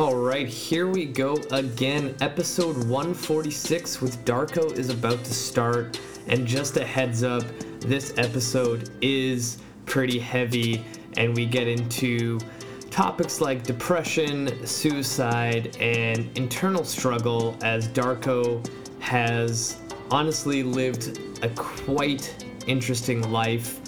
[0.00, 2.14] All right, here we go again.
[2.22, 6.00] Episode 146 with Darko is about to start.
[6.26, 7.42] And just a heads up,
[7.80, 10.82] this episode is pretty heavy,
[11.18, 12.40] and we get into
[12.88, 18.66] topics like depression, suicide, and internal struggle as Darko
[19.00, 19.76] has
[20.10, 23.82] honestly lived a quite interesting life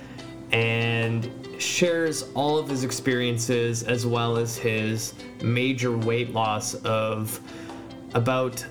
[0.53, 7.41] and shares all of his experiences as well as his major weight loss of
[8.15, 8.65] about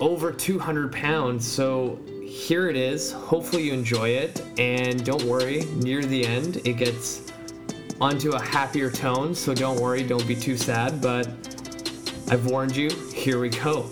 [0.00, 1.46] over 200 pounds.
[1.46, 3.12] So here it is.
[3.12, 4.42] Hopefully you enjoy it.
[4.58, 7.32] And don't worry, near the end, it gets
[8.00, 9.34] onto a happier tone.
[9.34, 11.00] So don't worry, don't be too sad.
[11.00, 11.26] But
[12.28, 13.90] I've warned you, here we go.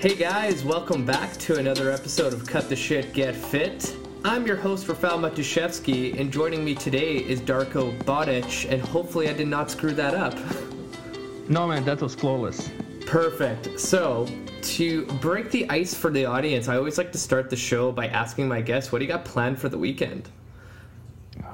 [0.00, 3.96] Hey guys, welcome back to another episode of Cut the Shit, Get Fit.
[4.26, 9.32] I'm your host, Rafal Matuszewski, and joining me today is Darko Botic, and hopefully I
[9.32, 10.34] did not screw that up.
[11.48, 12.68] No, man, that was flawless.
[13.06, 13.78] Perfect.
[13.78, 14.26] So,
[14.62, 18.08] to break the ice for the audience, I always like to start the show by
[18.08, 20.28] asking my guests, what do you got planned for the weekend?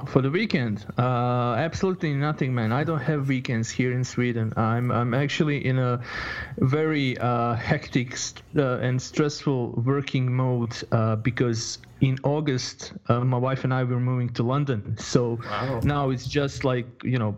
[0.07, 2.73] For the weekend, uh, absolutely nothing, man.
[2.73, 4.53] I don't have weekends here in Sweden.
[4.57, 6.01] I'm I'm actually in a
[6.59, 8.17] very uh, hectic
[8.57, 14.01] uh, and stressful working mode uh, because in August uh, my wife and I were
[14.01, 14.99] moving to London.
[14.99, 15.81] So wow.
[15.83, 17.37] now it's just like you know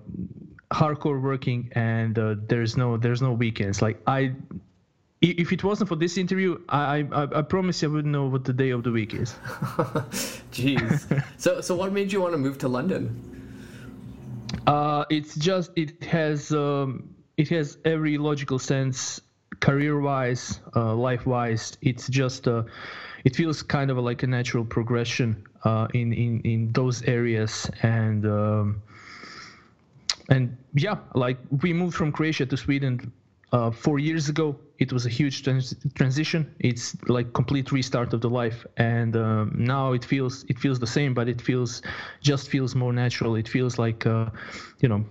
[0.72, 3.80] hardcore working and uh, there's no there's no weekends.
[3.80, 4.34] Like I
[5.20, 8.44] if it wasn't for this interview, I, I, I promise you I wouldn't know what
[8.44, 9.32] the day of the week is.
[10.52, 11.24] Jeez.
[11.38, 13.30] so so what made you want to move to London?
[14.66, 19.20] Uh, it's just it has um, it has every logical sense,
[19.60, 21.76] career wise, uh, life wise.
[21.82, 22.64] It's just uh,
[23.24, 27.70] it feels kind of like a natural progression uh, in in in those areas.
[27.82, 28.24] And.
[28.26, 28.82] Um,
[30.30, 33.12] and yeah, like we moved from Croatia to Sweden
[33.52, 34.58] uh, four years ago.
[34.78, 36.54] It was a huge trans- transition.
[36.58, 38.66] It's like complete restart of the life.
[38.76, 41.82] And um, now it feels it feels the same but it feels
[42.20, 43.36] just feels more natural.
[43.36, 44.30] It feels like uh,
[44.80, 45.04] you know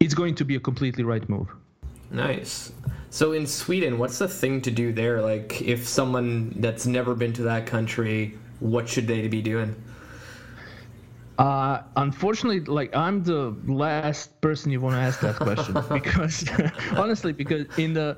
[0.00, 1.48] it's going to be a completely right move
[2.10, 2.72] nice
[3.10, 7.32] so in sweden what's the thing to do there like if someone that's never been
[7.32, 9.74] to that country what should they be doing
[11.38, 16.48] uh, unfortunately, like I'm the last person you want to ask that question because
[16.96, 18.16] honestly, because in the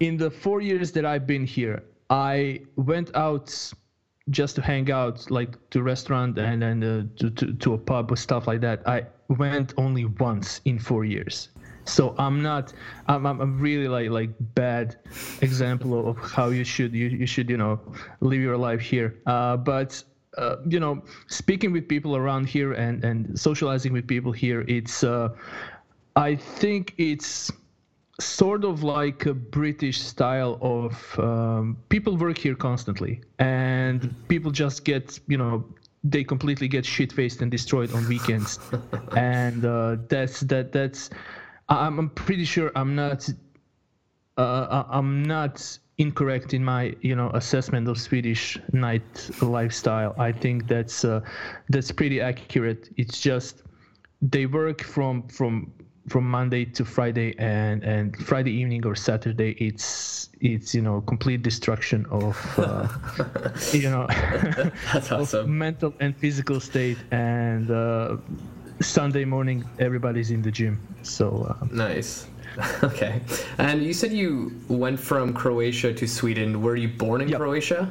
[0.00, 3.72] in the four years that I've been here, I went out
[4.30, 8.10] just to hang out, like to restaurant and then uh, to, to to a pub
[8.10, 8.86] or stuff like that.
[8.88, 11.50] I went only once in four years.
[11.86, 12.72] So I'm not.
[13.08, 14.96] I'm, I'm really like like bad
[15.40, 17.80] example of how you should you, you should you know
[18.20, 19.20] live your life here.
[19.26, 20.02] Uh, but
[20.36, 25.04] uh, you know, speaking with people around here and and socializing with people here, it's
[25.04, 25.28] uh,
[26.16, 27.52] I think it's
[28.20, 34.84] sort of like a British style of um, people work here constantly, and people just
[34.84, 35.64] get you know
[36.04, 38.58] they completely get shit faced and destroyed on weekends,
[39.16, 41.10] and uh, that's that that's
[41.68, 43.28] I'm, pretty sure I'm not
[44.36, 50.14] uh, I'm not incorrect in my you know assessment of Swedish night lifestyle.
[50.18, 51.20] I think that's uh,
[51.68, 52.90] that's pretty accurate.
[52.96, 53.62] It's just
[54.22, 55.72] they work from from
[56.08, 61.42] from Monday to Friday and and Friday evening or Saturday it's it's you know complete
[61.42, 62.88] destruction of uh,
[63.72, 64.06] you know
[64.92, 65.58] that's awesome.
[65.58, 68.16] mental and physical state and uh,
[68.80, 72.26] Sunday morning everybody's in the gym so uh, nice
[72.82, 73.20] okay.
[73.58, 76.62] And you said you went from Croatia to Sweden.
[76.62, 77.38] Were you born in yep.
[77.38, 77.90] Croatia?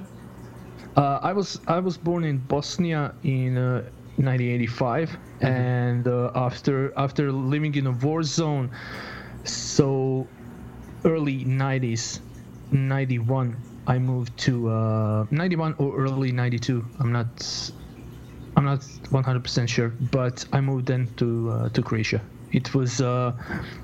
[0.95, 3.83] Uh, I was I was born in Bosnia in uh,
[4.17, 5.45] 1985, mm-hmm.
[5.45, 8.71] and uh, after after living in a war zone,
[9.43, 10.27] so
[11.03, 12.21] early 90s,
[12.71, 13.55] 91,
[13.87, 16.83] I moved to uh, 91 or early 92.
[16.99, 17.71] I'm not
[18.55, 22.21] I'm not 100% sure, but I moved then to uh, to Croatia.
[22.51, 23.33] It was uh,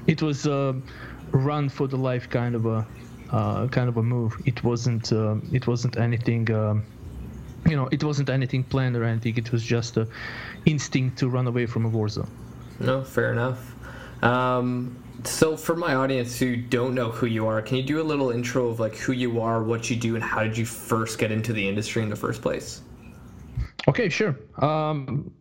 [0.08, 0.76] it was a
[1.32, 2.86] run for the life kind of a
[3.32, 4.42] uh, kind of a move.
[4.46, 6.52] It wasn't uh, it wasn't anything.
[6.52, 6.84] Um,
[7.68, 9.38] you know, it wasn't anything planned or anything.
[9.38, 10.08] It was just a
[10.66, 12.30] instinct to run away from a war zone.
[12.80, 13.76] No, fair enough.
[14.24, 18.04] Um, so, for my audience who don't know who you are, can you do a
[18.04, 21.20] little intro of like who you are, what you do, and how did you first
[21.20, 22.82] get into the industry in the first place?
[23.88, 24.36] Okay, sure.
[24.62, 25.32] Um,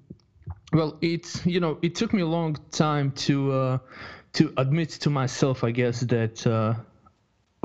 [0.72, 3.78] well it's you know it took me a long time to uh,
[4.32, 6.74] to admit to myself i guess that uh,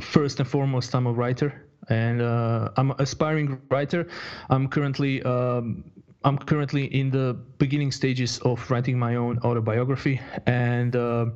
[0.01, 4.07] first and foremost i'm a writer and uh, i'm an aspiring writer
[4.49, 5.83] i'm currently um,
[6.23, 11.27] i'm currently in the beginning stages of writing my own autobiography and uh,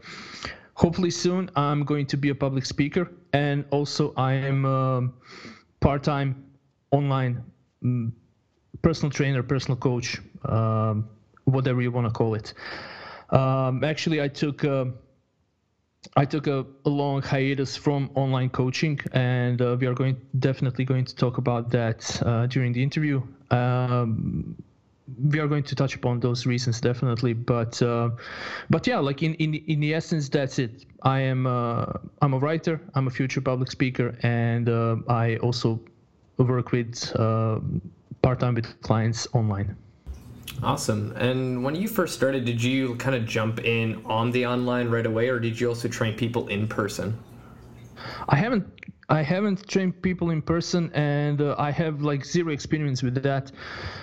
[0.79, 5.09] hopefully soon I'm going to be a public speaker, and also I am a
[5.81, 6.45] part-time
[6.91, 7.43] online
[7.83, 8.13] mm,
[8.81, 11.09] personal trainer, personal coach, um,
[11.45, 12.53] whatever you want to call it.
[13.29, 14.63] Um, actually, I took.
[14.63, 14.85] Uh,
[16.15, 20.85] I took a, a, long hiatus from online coaching, and uh, we are going definitely
[20.85, 23.21] going to talk about that uh, during the interview.
[23.51, 24.55] Um,
[25.29, 28.11] we are going to touch upon those reasons definitely, but uh,
[28.69, 30.85] but yeah, like in, in in the essence, that's it.
[31.03, 31.85] I am uh,
[32.21, 32.79] I'm a writer.
[32.95, 35.79] I'm a future public speaker, and uh, I also
[36.37, 37.59] work with uh,
[38.21, 39.75] part time with clients online.
[40.61, 41.13] Awesome.
[41.15, 45.05] And when you first started, did you kind of jump in on the online right
[45.05, 47.17] away, or did you also train people in person?
[48.27, 48.65] I haven't.
[49.11, 53.51] I haven't trained people in person, and uh, I have like zero experience with that.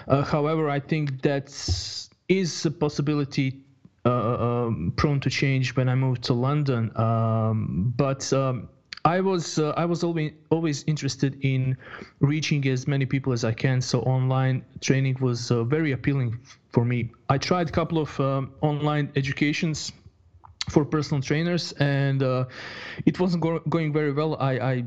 [0.08, 1.46] Uh, however, I think that
[2.28, 3.62] is a possibility
[4.04, 6.90] uh, um, prone to change when I moved to London.
[6.96, 8.68] Um, but um,
[9.06, 11.76] I was uh, I was always always interested in
[12.18, 13.80] reaching as many people as I can.
[13.80, 17.12] So online training was uh, very appealing for me.
[17.28, 19.92] I tried a couple of um, online educations
[20.68, 22.46] for personal trainers, and uh,
[23.06, 24.36] it wasn't go- going very well.
[24.40, 24.84] I, I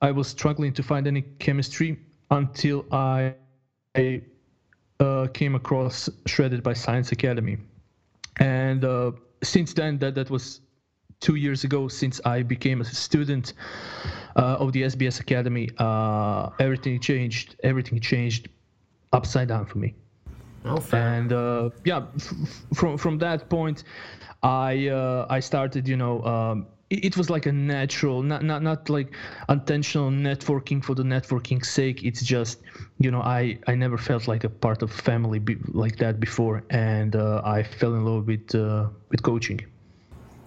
[0.00, 1.98] I was struggling to find any chemistry
[2.30, 3.34] until I,
[3.96, 4.22] I
[5.00, 7.58] uh, came across Shredded by Science Academy,
[8.38, 9.10] and uh,
[9.42, 10.60] since then that that was
[11.22, 13.54] two years ago since I became a student
[14.36, 17.56] uh, of the SBS Academy, uh, everything changed.
[17.62, 18.48] Everything changed
[19.12, 19.94] upside down for me.
[20.64, 20.84] Oh.
[20.92, 22.34] And uh, yeah, f-
[22.74, 23.84] from from that point,
[24.42, 26.22] I uh, I started, you know.
[26.24, 29.14] Um, it was like a natural not not not like
[29.48, 32.60] intentional networking for the networking sake it's just
[32.98, 36.62] you know i i never felt like a part of family be, like that before
[36.68, 39.58] and uh, i fell in love with uh, with coaching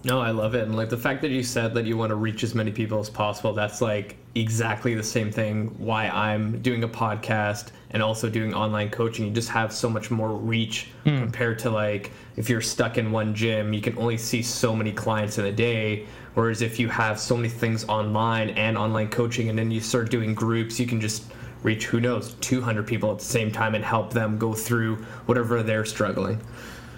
[0.05, 0.61] no, I love it.
[0.61, 2.99] And like the fact that you said that you want to reach as many people
[2.99, 8.29] as possible, that's like exactly the same thing why I'm doing a podcast and also
[8.29, 9.25] doing online coaching.
[9.25, 11.17] You just have so much more reach mm.
[11.17, 14.91] compared to like if you're stuck in one gym, you can only see so many
[14.91, 16.05] clients in a day.
[16.35, 20.11] Whereas if you have so many things online and online coaching and then you start
[20.11, 21.23] doing groups, you can just
[21.63, 25.63] reach who knows 200 people at the same time and help them go through whatever
[25.63, 26.39] they're struggling.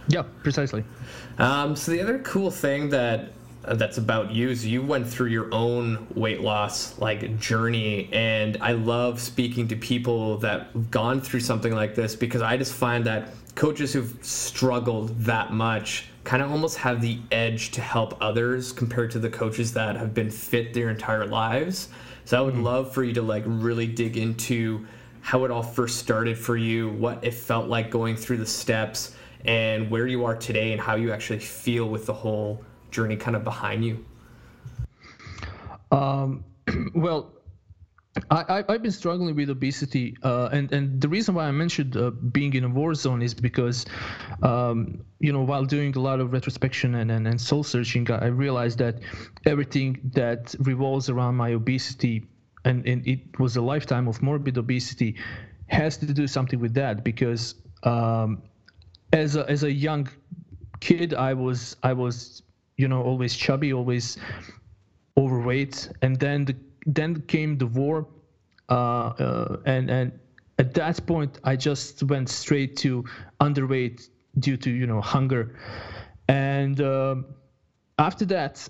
[0.07, 0.83] Yeah, precisely.
[1.37, 3.33] Um, so the other cool thing that
[3.67, 8.57] uh, that's about you is you went through your own weight loss like journey and
[8.61, 12.71] i love speaking to people that have gone through something like this because i just
[12.71, 18.15] find that coaches who've struggled that much kind of almost have the edge to help
[18.21, 21.89] others compared to the coaches that have been fit their entire lives
[22.23, 22.63] so i would mm-hmm.
[22.63, 24.85] love for you to like really dig into
[25.19, 29.13] how it all first started for you what it felt like going through the steps
[29.45, 33.35] and where you are today and how you actually feel with the whole journey kind
[33.35, 34.05] of behind you?
[35.91, 36.43] Um,
[36.95, 37.33] well,
[38.31, 42.09] I, have been struggling with obesity, uh, and and the reason why I mentioned uh,
[42.09, 43.85] being in a war zone is because,
[44.41, 48.27] um, you know, while doing a lot of retrospection and, and, and soul searching, I
[48.27, 48.99] realized that
[49.45, 52.25] everything that revolves around my obesity,
[52.65, 55.15] and, and it was a lifetime of morbid obesity,
[55.67, 58.41] has to do something with that because um,
[59.13, 60.07] as a, as a young
[60.79, 62.43] kid, I was I was
[62.77, 64.17] you know always chubby, always
[65.17, 68.07] overweight, and then the, then came the war,
[68.69, 70.11] uh, uh, and and
[70.59, 73.05] at that point I just went straight to
[73.39, 74.09] underweight
[74.39, 75.55] due to you know hunger,
[76.27, 77.15] and uh,
[77.97, 78.67] after that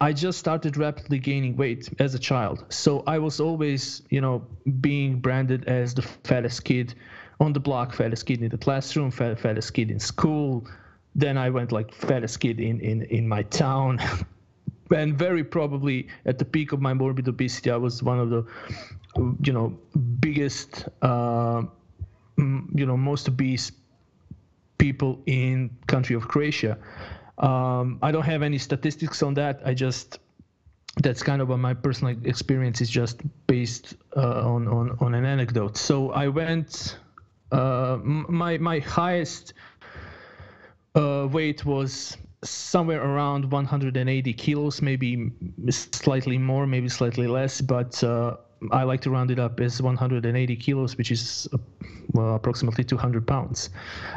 [0.00, 2.64] I just started rapidly gaining weight as a child.
[2.68, 4.46] So I was always, you know,
[4.80, 6.94] being branded as the fattest kid
[7.40, 10.66] on the block, fattest kid in the classroom, fattest kid in school.
[11.14, 14.00] Then I went like fattest kid in, in, in my town.
[14.94, 18.44] and very probably at the peak of my morbid obesity, I was one of the,
[19.42, 19.78] you know,
[20.20, 21.62] biggest, uh,
[22.36, 23.72] you know, most obese
[24.78, 26.78] people in country of Croatia.
[27.38, 29.60] Um, I don't have any statistics on that.
[29.64, 30.18] I just
[31.02, 35.76] that's kind of my personal experience is just based uh, on, on on an anecdote.
[35.76, 36.98] So I went
[37.52, 39.54] uh, my my highest
[40.94, 45.30] uh, weight was somewhere around 180 kilos, maybe
[45.70, 48.36] slightly more, maybe slightly less, but uh,
[48.70, 51.58] I like to round it up as 180 kilos, which is uh,
[52.12, 53.70] well, approximately 200 pounds.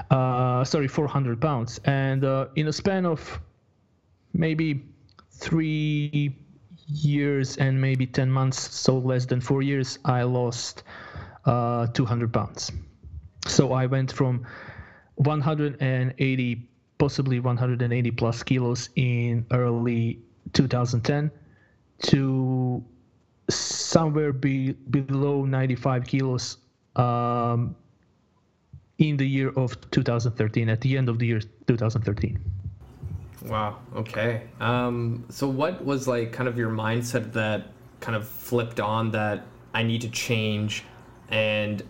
[0.10, 1.80] Uh, sorry, 400 pounds.
[1.86, 3.40] And uh, in a span of
[4.34, 4.84] maybe
[5.32, 6.36] three
[6.88, 10.84] years and maybe 10 months, so less than four years, I lost
[11.46, 12.72] 200 pounds.
[13.48, 14.46] So I went from
[15.16, 20.20] 180 possibly 180 plus kilos in early
[20.54, 21.32] 2010
[22.04, 22.84] to
[23.50, 26.58] somewhere be, below 95 kilos
[26.96, 27.76] um,
[28.98, 32.40] in the year of 2013, at the end of the year 2013.
[33.46, 33.78] Wow.
[33.96, 34.44] Okay.
[34.60, 37.68] Um, so, what was like kind of your mindset that
[38.00, 40.84] kind of flipped on that I need to change?
[41.30, 41.84] And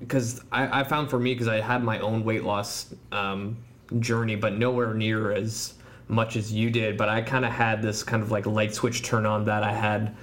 [0.00, 3.56] because I, I found for me, because I had my own weight loss um,
[3.98, 5.74] journey, but nowhere near as
[6.08, 6.96] much as you did.
[6.96, 9.72] But I kind of had this kind of like light switch turn on that I
[9.72, 10.14] had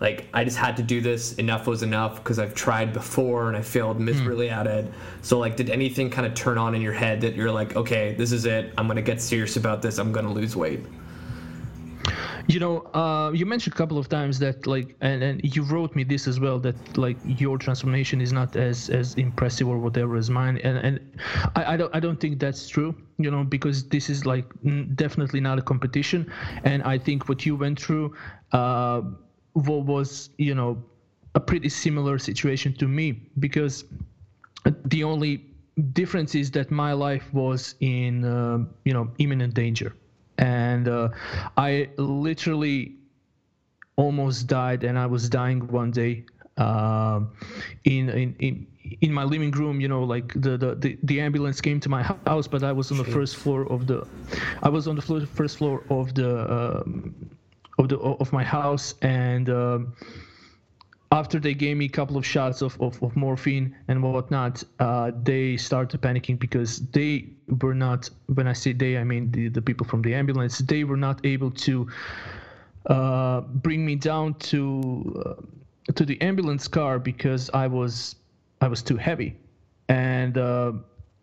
[0.00, 1.34] like I just had to do this.
[1.34, 4.52] Enough was enough because I've tried before and I failed miserably mm.
[4.52, 4.92] at it.
[5.22, 8.14] So like, did anything kind of turn on in your head that you're like, okay,
[8.14, 8.72] this is it.
[8.76, 9.98] I'm gonna get serious about this.
[9.98, 10.80] I'm gonna lose weight.
[12.46, 15.96] You know, uh, you mentioned a couple of times that like, and, and you wrote
[15.96, 20.16] me this as well that like your transformation is not as as impressive or whatever
[20.16, 21.00] as mine, and and
[21.56, 22.94] I, I don't I don't think that's true.
[23.18, 24.44] You know, because this is like
[24.94, 26.30] definitely not a competition,
[26.64, 28.14] and I think what you went through.
[28.52, 29.02] Uh,
[29.54, 30.82] was you know
[31.34, 33.84] a pretty similar situation to me because
[34.84, 35.44] the only
[35.92, 39.94] difference is that my life was in uh, you know imminent danger
[40.38, 41.08] and uh,
[41.56, 42.94] i literally
[43.96, 46.24] almost died and i was dying one day
[46.58, 47.20] uh,
[47.84, 48.66] in, in in
[49.00, 52.02] in my living room you know like the, the the, the ambulance came to my
[52.02, 54.06] house but i was on the first floor of the
[54.62, 57.14] i was on the floor, first floor of the um,
[57.78, 59.94] of the of my house and um,
[61.14, 65.12] after they gave me a couple of shots of, of, of morphine and whatnot, uh,
[65.22, 67.28] they started panicking because they
[67.62, 70.82] were not, when I say they, I mean the, the people from the ambulance, they
[70.82, 71.88] were not able to
[72.86, 78.16] uh, bring me down to uh, to the ambulance car because I was
[78.60, 79.36] I was too heavy.
[79.88, 80.72] And uh,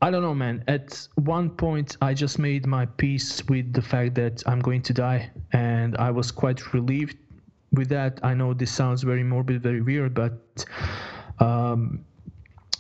[0.02, 0.64] I don't know, man.
[0.68, 4.94] At one point, I just made my peace with the fact that I'm going to
[4.94, 7.18] die, and I was quite relieved
[7.72, 8.20] with that.
[8.24, 10.66] I know this sounds very morbid, very weird, but
[11.40, 12.06] um,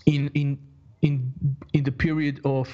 [0.05, 0.57] in in
[1.01, 1.33] in
[1.73, 2.67] in the period of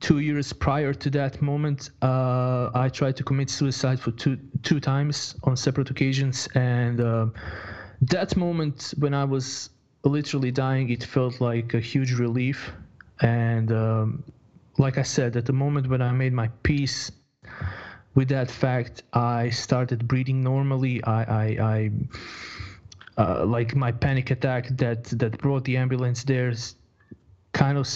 [0.00, 4.80] two years prior to that moment, uh, I tried to commit suicide for two two
[4.80, 7.26] times on separate occasions, and uh,
[8.02, 9.70] that moment when I was
[10.04, 12.72] literally dying, it felt like a huge relief
[13.20, 14.24] and um,
[14.78, 17.10] like I said, at the moment when I made my peace
[18.14, 21.02] with that fact, I started breathing normally.
[21.04, 21.90] I, I, I
[23.16, 26.52] uh, like my panic attack that that brought the ambulance there,
[27.52, 27.88] kind of,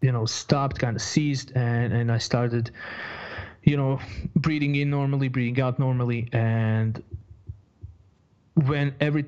[0.00, 2.70] you know, stopped, kind of ceased, and and I started,
[3.62, 4.00] you know,
[4.36, 7.02] breathing in normally, breathing out normally, and
[8.54, 9.26] when every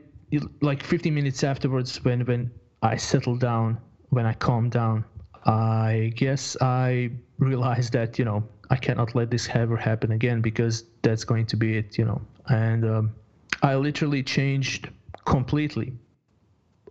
[0.60, 2.50] like 15 minutes afterwards, when when
[2.82, 3.78] I settled down,
[4.10, 5.04] when I calmed down,
[5.44, 10.84] I guess I realized that you know I cannot let this ever happen again because
[11.02, 12.20] that's going to be it, you know.
[12.48, 13.14] And um,
[13.62, 14.88] I literally changed
[15.24, 15.92] completely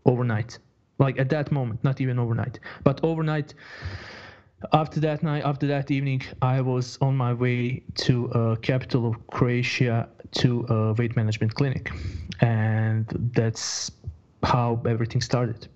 [0.06, 0.60] overnight,
[0.98, 3.54] like at that moment, not even overnight, but overnight.
[4.72, 9.16] After that night, after that evening, I was on my way to a capital of
[9.28, 10.08] Croatia
[10.40, 11.92] to a weight management clinic,
[12.40, 13.92] and that's
[14.42, 15.68] how everything started.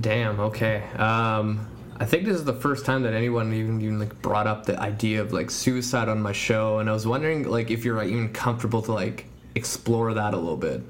[0.00, 0.40] Damn.
[0.40, 0.82] Okay.
[0.98, 1.68] Um,
[1.98, 4.78] I think this is the first time that anyone even even like brought up the
[4.80, 8.08] idea of like suicide on my show, and I was wondering like if you're like,
[8.08, 10.82] even comfortable to like explore that a little bit.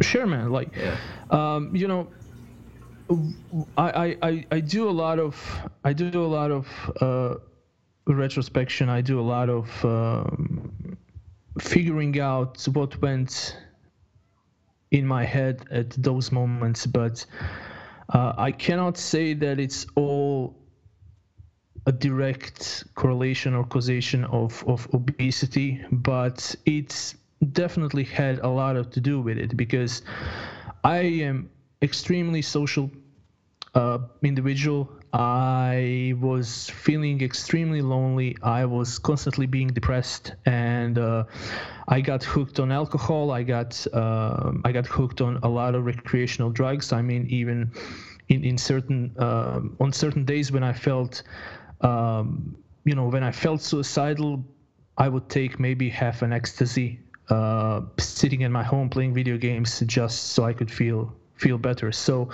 [0.00, 0.50] Sure, man.
[0.50, 0.96] Like, yeah.
[1.30, 2.08] um, you know,
[3.76, 5.36] I, I I do a lot of
[5.84, 6.66] I do a lot of
[7.00, 7.34] uh,
[8.06, 8.88] retrospection.
[8.88, 10.96] I do a lot of um,
[11.60, 13.56] figuring out what went
[14.90, 17.24] in my head at those moments, but
[18.10, 20.56] uh, I cannot say that it's all
[21.86, 27.14] a direct correlation or causation of, of obesity, but it's
[27.52, 30.02] definitely had a lot of to do with it because
[30.82, 31.50] I am
[31.82, 32.90] extremely social
[33.74, 34.90] uh, individual.
[35.12, 38.36] I was feeling extremely lonely.
[38.42, 41.24] I was constantly being depressed, and uh,
[41.86, 43.30] I got hooked on alcohol.
[43.30, 46.92] I got uh, I got hooked on a lot of recreational drugs.
[46.92, 47.72] I mean, even
[48.28, 51.22] in in certain um, on certain days when I felt,
[51.80, 54.44] um, you know, when I felt suicidal,
[54.98, 59.80] I would take maybe half an ecstasy, uh, sitting in my home playing video games
[59.86, 61.92] just so I could feel feel better.
[61.92, 62.30] So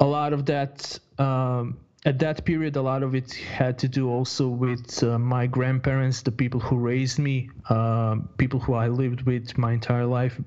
[0.00, 4.08] a lot of that um, at that period a lot of it had to do
[4.08, 9.22] also with uh, my grandparents the people who raised me uh, people who i lived
[9.22, 10.40] with my entire life.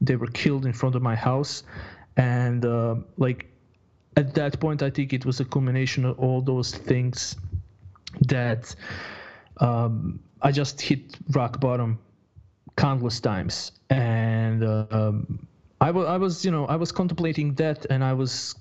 [0.00, 1.62] They were killed in front of my house.
[2.16, 3.46] And uh, like
[4.16, 7.36] at that point i think it was a culmination of all those things
[8.22, 8.74] that
[9.58, 11.98] um, I just hit rock bottom
[12.76, 15.46] countless times, and um,
[15.80, 18.54] I was I was you know I was contemplating death, and I was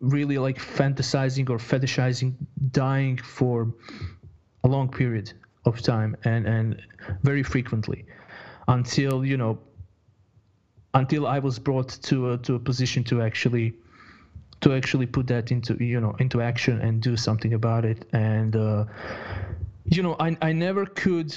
[0.00, 2.34] really like fantasizing or fetishizing
[2.70, 3.72] dying for
[4.64, 5.32] a long period
[5.64, 6.80] of time and and
[7.22, 8.04] very frequently
[8.68, 9.58] until you know
[10.94, 13.74] until I was brought to a, to a position to actually
[14.60, 18.06] to actually put that into you know into action and do something about it.
[18.12, 18.84] And uh,
[19.84, 21.36] you know I, I never could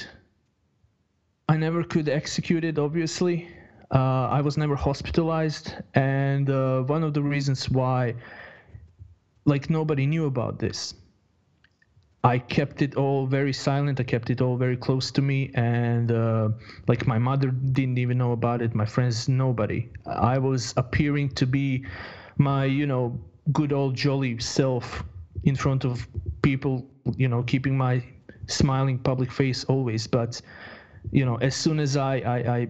[1.50, 3.50] I never could execute it obviously.
[3.90, 5.74] Uh, I was never hospitalized.
[5.96, 8.16] And uh, one of the reasons why
[9.48, 10.94] like nobody knew about this
[12.24, 14.00] I kept it all very silent.
[14.00, 16.50] I kept it all very close to me, and uh,
[16.88, 18.76] like my mother didn't even know about it.
[18.76, 19.90] My friends, nobody.
[20.06, 21.86] I was appearing to be
[22.38, 23.20] my, you know,
[23.54, 25.04] good old jolly self
[25.44, 26.08] in front of
[26.42, 26.86] people.
[27.16, 28.04] You know, keeping my
[28.48, 30.08] smiling public face always.
[30.08, 30.42] But
[31.12, 32.68] you know, as soon as I I, I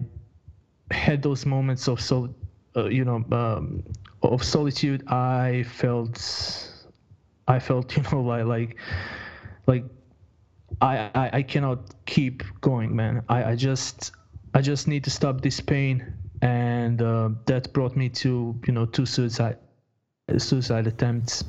[0.94, 2.34] had those moments of so,
[2.76, 3.82] uh, you know, um,
[4.22, 6.18] of solitude, I felt,
[7.48, 8.76] I felt, you know, like like
[9.66, 9.84] like
[10.80, 13.22] I, I I cannot keep going, man.
[13.28, 14.12] I I just
[14.54, 16.12] I just need to stop this pain,
[16.42, 19.58] and uh, that brought me to you know two suicide
[20.36, 21.42] suicide attempts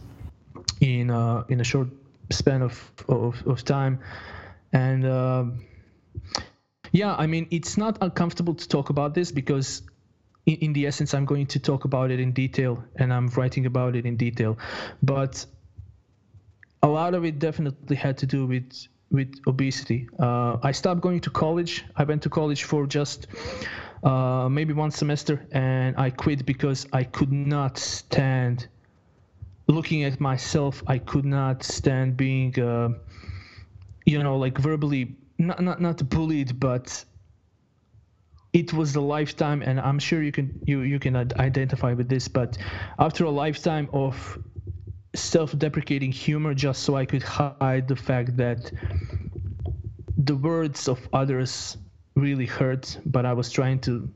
[0.79, 1.89] in uh, in a short
[2.32, 4.00] span of of, of time,
[4.74, 5.06] and.
[5.06, 5.46] Uh,
[6.91, 9.84] yeah, I mean, it's not uncomfortable to talk about this because
[10.46, 13.68] in, in, the essence, I'm going to talk about it in detail and I'm writing
[13.68, 14.58] about it in detail.
[15.03, 15.46] But
[16.81, 20.07] a lot of it definitely had to do with with obesity.
[20.19, 21.83] Uh, I stopped going to college.
[21.95, 23.27] I went to college for just
[24.03, 28.67] uh, maybe one semester, and I quit because I could not stand
[29.67, 30.84] looking at myself.
[30.88, 32.89] I could not stand being, uh,
[34.06, 37.04] you know, like verbally not not not bullied, but
[38.54, 42.27] it was a lifetime, and I'm sure you can you you can identify with this.
[42.27, 42.58] But
[42.99, 44.38] after a lifetime of
[45.13, 48.72] self-deprecating humor just so I could hide the fact that
[50.17, 51.78] the words of others
[52.15, 54.10] really hurt, but I was trying to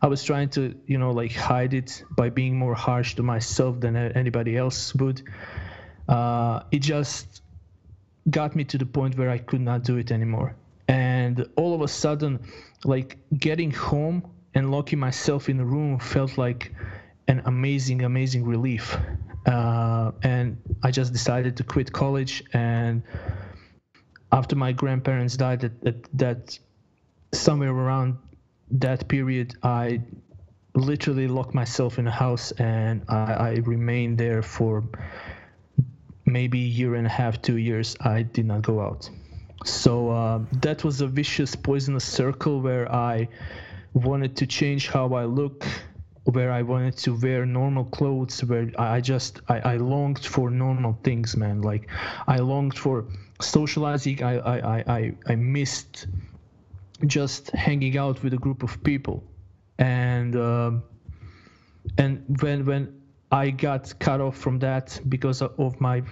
[0.00, 3.80] I was trying to, you know, like hide it by being more harsh to myself
[3.80, 5.22] than anybody else would.
[6.08, 7.42] Uh, it just
[8.30, 10.54] got me to the point where I could not do it anymore.
[10.86, 12.38] And all of a sudden,
[12.84, 16.72] like getting home and locking myself in a room felt like
[17.26, 18.96] an amazing, amazing relief.
[19.46, 22.42] Uh, and I just decided to quit college.
[22.52, 23.02] And
[24.32, 26.58] after my grandparents died, at, at that
[27.32, 28.18] somewhere around
[28.72, 30.02] that period, I
[30.74, 34.84] literally locked myself in a house and I, I remained there for
[36.24, 37.96] maybe a year and a half, two years.
[38.00, 39.08] I did not go out.
[39.64, 43.28] So uh, that was a vicious, poisonous circle where I
[43.92, 45.66] wanted to change how I look,
[46.32, 50.98] where I wanted to wear normal clothes, where I just I, I longed for normal
[51.02, 51.62] things, man.
[51.62, 51.88] Like
[52.26, 53.06] I longed for
[53.40, 54.22] socializing.
[54.22, 56.06] I I I I missed
[57.06, 59.24] just hanging out with a group of people,
[59.78, 60.82] and um,
[61.96, 63.00] and when when
[63.32, 66.02] I got cut off from that because of my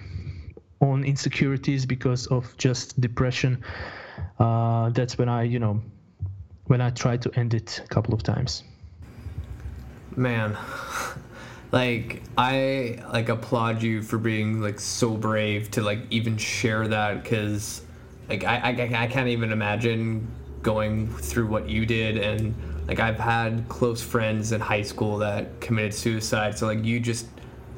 [0.81, 3.63] own insecurities, because of just depression,
[4.39, 5.83] uh, that's when I you know
[6.65, 8.63] when I tried to end it a couple of times
[10.17, 10.57] man
[11.71, 17.21] like i like applaud you for being like so brave to like even share that
[17.21, 17.81] because
[18.29, 20.27] like I, I i can't even imagine
[20.61, 22.55] going through what you did and
[22.87, 27.27] like i've had close friends in high school that committed suicide so like you just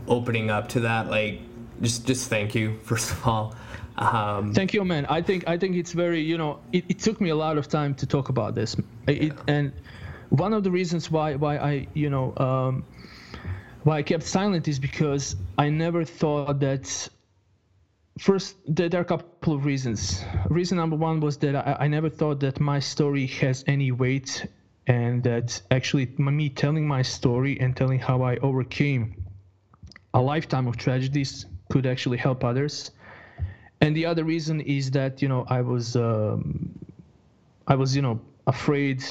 [0.07, 1.41] opening up to that like
[1.81, 3.55] just just thank you first of all.
[3.97, 5.05] Um, thank you man.
[5.07, 7.67] I think i think it's very you know it, it took me a lot of
[7.67, 8.75] time to talk about this.
[9.07, 9.33] It, yeah.
[9.47, 9.73] and
[10.29, 12.85] one of the reasons why why I you know um,
[13.83, 17.09] why I kept silent is because I never thought that.
[18.19, 20.25] First, there are a couple of reasons.
[20.49, 24.45] Reason number one was that I, I never thought that my story has any weight,
[24.87, 29.23] and that actually me telling my story and telling how I overcame
[30.13, 32.91] a lifetime of tragedies could actually help others.
[33.79, 36.77] And the other reason is that you know I was um,
[37.67, 39.01] I was you know afraid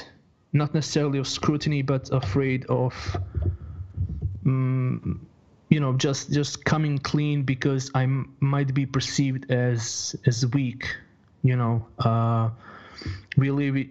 [0.52, 2.94] not necessarily of scrutiny, but afraid of,
[4.46, 5.26] um,
[5.68, 8.06] you know, just just coming clean because I
[8.40, 10.87] might be perceived as as weak.
[11.42, 12.50] You know, uh,
[13.37, 13.87] we live,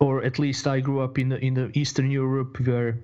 [0.00, 2.98] or at least I grew up in the in the Eastern Europe where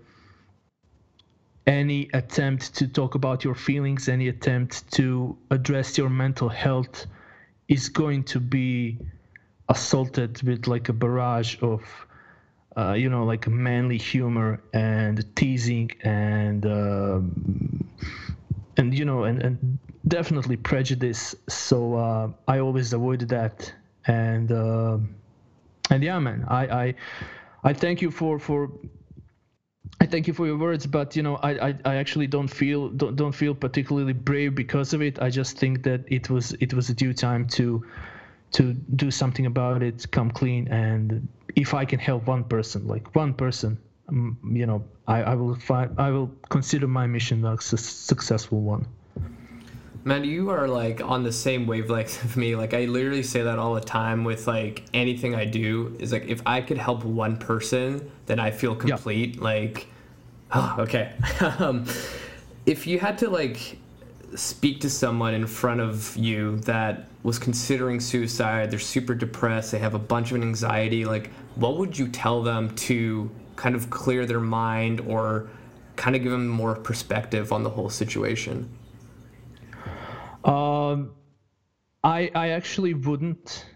[1.67, 7.07] any attempt to talk about your feelings, any attempt to address your mental health
[7.69, 8.97] is going to be
[9.69, 11.83] assaulted with like a barrage of
[12.77, 17.21] uh, you know like manly humor and teasing and uh,
[18.77, 23.73] and you know and, and definitely prejudice so uh, i always avoided that
[24.07, 24.99] and uh,
[25.91, 26.95] and yeah man i i
[27.65, 28.71] i thank you for for
[30.01, 32.89] I thank you for your words, but you know, I, I, I actually don't feel
[32.89, 35.21] don't, don't feel particularly brave because of it.
[35.21, 37.85] I just think that it was it was a due time to
[38.53, 43.15] to do something about it, come clean, and if I can help one person, like
[43.15, 47.61] one person, um, you know, I, I will find I will consider my mission a
[47.61, 48.87] su- successful one.
[50.05, 52.57] Man, you are like on the same wavelength of me.
[52.57, 56.27] Like I literally say that all the time with like anything I do is like
[56.27, 59.37] if I could help one person, then I feel complete.
[59.37, 59.43] Yeah.
[59.43, 59.87] Like,
[60.53, 61.13] oh, okay.
[61.59, 61.87] um,
[62.67, 63.79] if you had to like
[64.35, 69.79] speak to someone in front of you that was considering suicide, they're super depressed, they
[69.79, 74.25] have a bunch of anxiety, like what would you tell them to kind of clear
[74.25, 75.49] their mind or
[75.97, 78.71] kind of give them more perspective on the whole situation?
[80.45, 81.13] Um,
[82.05, 83.67] I I actually wouldn't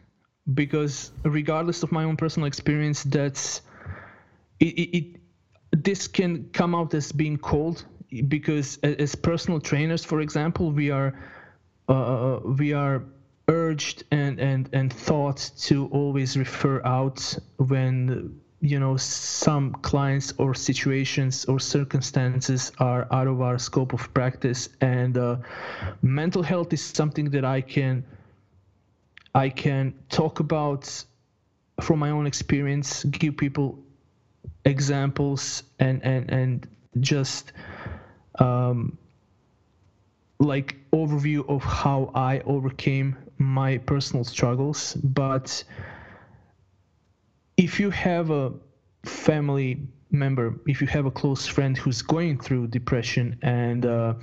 [0.55, 3.63] because regardless of my own personal experience, that's
[4.61, 5.21] it, it, it
[5.73, 7.85] this can come out as being cold
[8.29, 11.19] because as personal trainers, for example, we are
[11.89, 13.05] uh, we are
[13.53, 17.19] urged and and and thought to always refer out
[17.59, 24.03] when you know some clients or situations or circumstances are out of our scope of
[24.15, 24.69] practice.
[24.81, 25.37] And uh,
[26.01, 28.05] mental health is something that i can
[29.35, 30.83] i can talk about
[31.81, 33.79] from my own experience give people
[34.65, 36.69] examples and and and
[37.01, 37.53] just
[38.39, 38.99] um,
[40.39, 44.95] like overview of how I overcame my personal struggles.
[44.95, 45.65] But
[47.57, 48.53] if you have a
[49.05, 54.15] family member, if you have a close friend who's going through depression, and uh,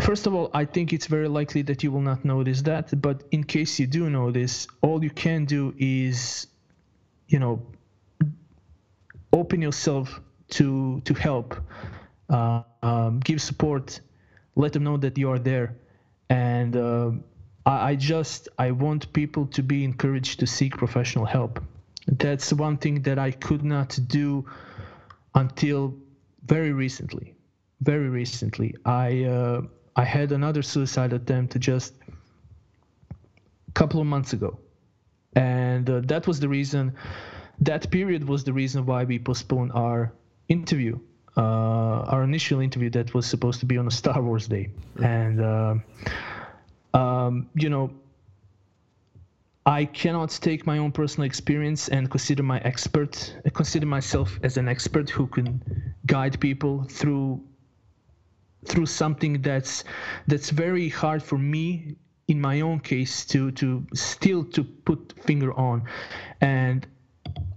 [0.00, 3.00] first of all, I think it's very likely that you will not notice that.
[3.00, 6.46] But in case you do notice, all you can do is,
[7.28, 7.62] you know,
[9.32, 11.56] open yourself to to help,
[12.30, 14.00] uh, um, give support
[14.56, 15.76] let them know that you are there
[16.28, 17.10] and uh,
[17.66, 21.62] I, I just i want people to be encouraged to seek professional help.
[22.06, 24.46] That's one thing that i could not do
[25.34, 25.94] until
[26.44, 27.34] very recently.
[27.80, 28.74] Very recently.
[28.84, 29.62] I uh,
[29.96, 31.94] i had another suicide attempt just
[33.68, 34.58] a couple of months ago.
[35.34, 36.94] And uh, that was the reason
[37.60, 40.12] that period was the reason why we postponed our
[40.48, 40.98] interview
[41.36, 44.70] uh, our initial interview that was supposed to be on a Star Wars day,
[45.02, 45.74] and uh,
[46.96, 47.90] um, you know,
[49.66, 54.68] I cannot take my own personal experience and consider my expert, consider myself as an
[54.68, 55.62] expert who can
[56.06, 57.42] guide people through
[58.64, 59.84] through something that's
[60.26, 61.96] that's very hard for me
[62.28, 65.84] in my own case to to still to put finger on.
[66.40, 66.86] And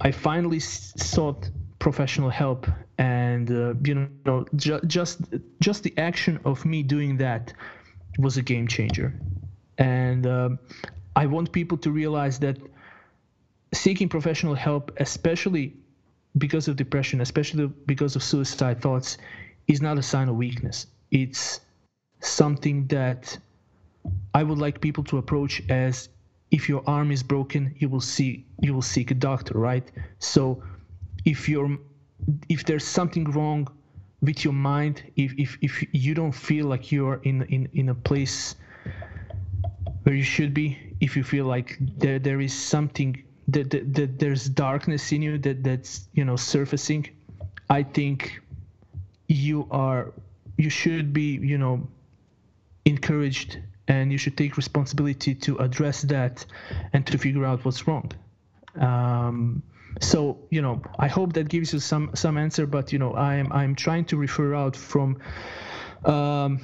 [0.02, 1.50] i finally sought
[1.80, 5.22] professional help and uh, you know ju- just
[5.62, 7.54] just the action of me doing that
[8.20, 9.14] was a game changer.
[9.78, 10.50] And uh,
[11.16, 12.58] i want people to realize that
[13.74, 15.74] seeking professional help especially
[16.38, 19.18] because of depression especially because of suicide thoughts
[19.68, 20.88] is not a sign of weakness.
[21.12, 21.62] It's
[22.22, 23.38] something that
[24.34, 26.10] i would like people to approach as
[26.52, 29.88] if your arm is broken you will see you will seek a doctor right?
[30.20, 30.64] So
[31.26, 31.78] if you're
[32.50, 33.68] if there's something wrong
[34.22, 37.96] with your mind if, if, if you don't feel like you're in, in, in a
[37.96, 38.56] place
[40.04, 44.20] where you should be if you feel like there, there is something that, that, that
[44.20, 47.08] there's darkness in you that that's you know surfacing
[47.70, 48.42] i think
[49.28, 50.14] you are
[50.58, 51.88] you should be you know
[52.86, 56.46] encouraged and you should take responsibility to address that
[56.94, 58.12] and to figure out what's wrong.
[58.80, 59.64] Um,
[60.00, 63.52] so you know i hope that gives you some some answer but you know i'm
[63.52, 65.18] i'm trying to refer out from
[66.06, 66.60] um,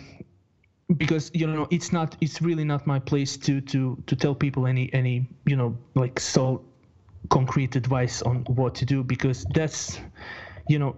[0.98, 4.68] because you know it's not it's really not my place to to to tell people
[4.68, 6.64] any any you know like so
[7.30, 10.00] concrete advice on what to do because that's
[10.70, 10.96] you know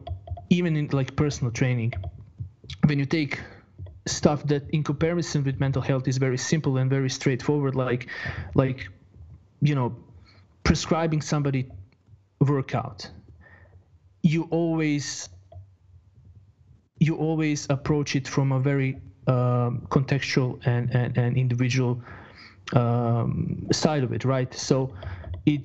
[0.50, 1.94] even in like personal training
[2.86, 3.40] when you take
[4.06, 8.08] stuff that in comparison with mental health is very simple and very straightforward like
[8.56, 8.90] like
[9.62, 9.96] you know
[10.64, 11.70] prescribing somebody
[12.40, 13.10] workout
[14.22, 15.30] you always
[17.00, 22.02] you always approach it from a very um, contextual and, and, and individual
[22.74, 24.54] um, side of it, right?
[24.54, 24.94] So
[25.46, 25.62] it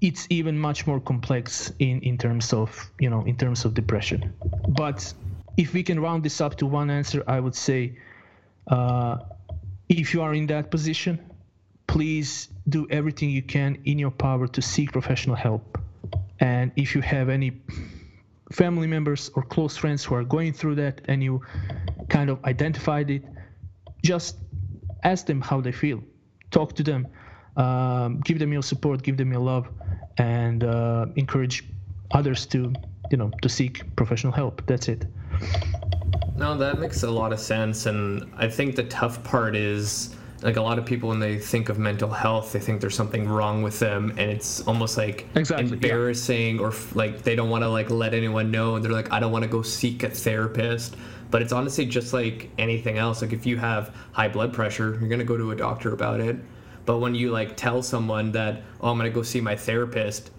[0.00, 4.32] it's even much more complex in in terms of you know in terms of depression.
[4.68, 5.14] But
[5.56, 7.98] if we can round this up to one answer, I would say,
[8.66, 9.18] uh,
[9.88, 11.20] if you are in that position,
[11.92, 15.76] please do everything you can in your power to seek professional help.
[16.40, 17.60] And if you have any
[18.50, 21.42] family members or close friends who are going through that and you
[22.08, 23.22] kind of identified it,
[24.02, 24.38] just
[25.04, 26.02] ask them how they feel.
[26.50, 27.08] Talk to them.
[27.58, 29.68] Um, give them your support, give them your love,
[30.16, 31.62] and uh, encourage
[32.12, 32.72] others to,
[33.10, 34.66] you know, to seek professional help.
[34.66, 35.04] That's it.
[36.38, 40.56] No, that makes a lot of sense, and I think the tough part is like
[40.56, 43.62] a lot of people when they think of mental health they think there's something wrong
[43.62, 46.62] with them and it's almost like exactly, embarrassing yeah.
[46.62, 49.32] or like they don't want to like let anyone know and they're like i don't
[49.32, 50.96] want to go seek a therapist.
[51.30, 53.22] But it's honestly just like anything else.
[53.22, 56.20] Like if you have high blood pressure you're going to go to a doctor about
[56.20, 56.36] it.
[56.84, 60.30] But when you like tell someone that oh i'm going to go see my therapist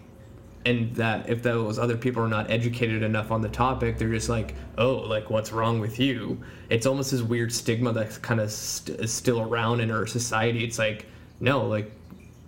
[0.66, 4.30] and that if those other people are not educated enough on the topic they're just
[4.30, 6.42] like oh like what's wrong with you?
[6.70, 10.64] It's almost this weird stigma that's kind of st- is still around in our society.
[10.64, 11.06] It's like
[11.40, 11.92] no like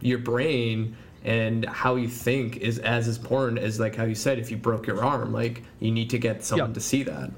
[0.01, 4.51] your brain and how you think is as important as like how you said if
[4.51, 7.31] you broke your arm like you need to get someone to see that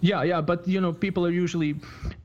[0.00, 1.76] yeah, yeah, but you know, people are usually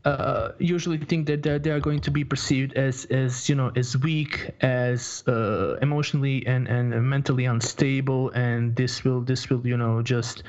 [0.04, 3.98] uh, usually think that they are going to be perceived as as you know as
[3.98, 10.02] weak, as uh, emotionally and and mentally unstable, and this will this will you know
[10.02, 10.44] just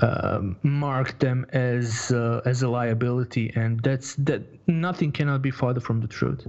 [0.00, 5.80] um, mark them as uh, as a liability, and that's that nothing cannot be farther
[5.80, 6.46] from the truth.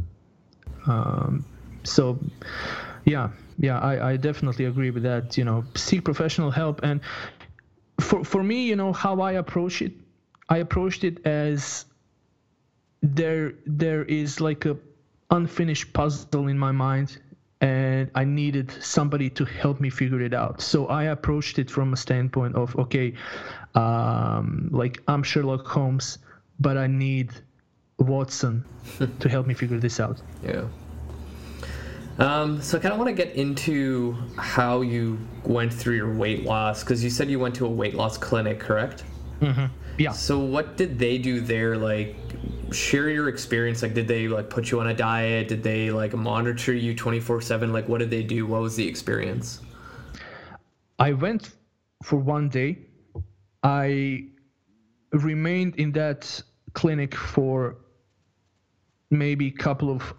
[0.88, 1.45] Um,
[1.84, 2.19] so,
[3.04, 5.38] yeah, yeah, I, I definitely agree with that.
[5.38, 7.01] You know, seek professional help, and
[7.99, 9.91] for for me, you know, how I approach it
[10.49, 11.86] I approached it as
[13.01, 14.77] there there is like a
[15.31, 17.17] unfinished puzzle in my mind
[17.62, 20.62] and I needed somebody to help me figure it out.
[20.62, 23.13] So I approached it from a standpoint of okay,
[23.73, 26.19] um, like I'm Sherlock Holmes,
[26.60, 27.31] but I need
[27.97, 28.63] Watson
[29.19, 30.21] to help me figure this out.
[30.43, 30.65] Yeah.
[32.17, 36.45] Um, so I kind of want to get into how you went through your weight
[36.45, 39.03] loss because you said you went to a weight loss clinic, correct?
[39.41, 39.65] Mm-hmm.
[39.98, 40.12] Yeah.
[40.12, 41.78] So what did they do there?
[41.78, 42.15] Like,
[42.71, 43.82] share your experience.
[43.82, 45.48] Like, did they like put you on a diet?
[45.48, 47.71] Did they like monitor you twenty four seven?
[47.71, 48.45] Like, what did they do?
[48.45, 49.62] What was the experience?
[51.00, 51.52] I went
[52.04, 52.80] for one day.
[53.63, 54.28] I
[55.12, 56.41] remained in that
[56.74, 57.78] clinic for
[59.10, 60.13] maybe a couple of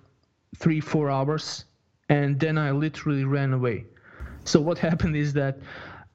[0.57, 1.65] three four hours,
[2.09, 3.85] and then I literally ran away.
[4.45, 5.59] So what happened is that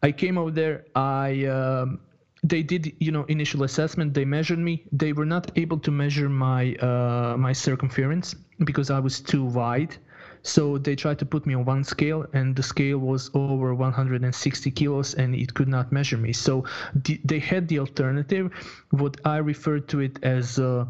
[0.03, 0.85] I came over there.
[0.95, 1.99] I um,
[2.43, 4.83] they did you know initial assessment they measured me.
[4.91, 9.95] They were not able to measure my uh, my circumference because i was too wide.
[10.43, 14.71] So they tried to put me on one scale and the scale was over 160
[14.71, 16.33] kilos and it could not measure me.
[16.33, 18.51] So the, they had the alternative
[18.89, 20.87] what i refer to it as a,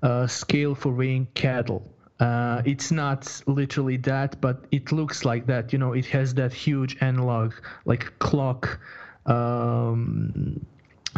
[0.00, 1.82] a scale for weighing cattle.
[2.18, 5.70] Uh, it's not literally that but it looks like that.
[5.72, 7.52] You know it has that huge analog
[7.84, 8.80] like clock
[9.26, 10.64] um,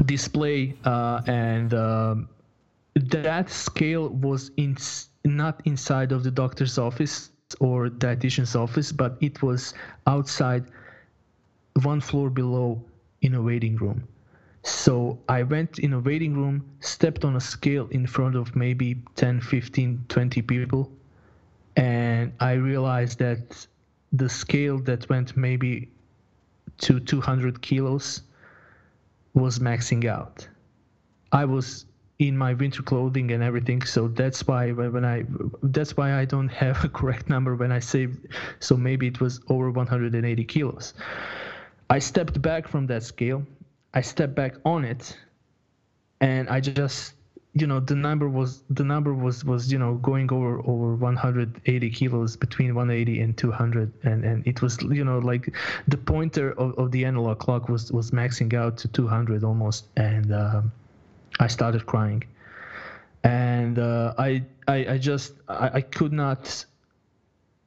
[0.05, 2.29] display uh, and um,
[2.95, 4.77] that scale was in,
[5.25, 7.31] not inside of the doctor's office
[7.61, 9.75] or dietitian's office but it was
[10.07, 10.65] outside
[11.83, 12.83] one floor below
[13.23, 14.07] in a waiting room.
[14.63, 18.97] So i went in a waiting room stepped on a scale in front of maybe
[19.15, 20.91] 10 15 20 people
[21.77, 23.67] and i realized that
[24.13, 25.89] the scale that went maybe
[26.79, 28.23] to 200 kilos
[29.37, 30.49] was maxing out.
[31.31, 31.85] I was
[32.19, 35.25] in my winter clothing and everything, so that's why when I
[35.63, 38.09] that's why I don't have a correct number when I say
[38.59, 40.95] so maybe it was over 180 kilos.
[41.91, 43.47] I stepped back from that scale.
[43.93, 45.17] I stepped back on it,
[46.21, 47.16] and I just
[47.57, 51.91] you know the number was the number was was you know going over over 180
[51.91, 55.55] kilos between 180 and 200 and and it was you know like
[55.89, 60.33] the pointer of, of the analog clock was was maxing out to 200 almost and
[60.35, 60.71] um,
[61.41, 62.23] i started crying.
[63.25, 66.65] And uh, I, I i just i, I could not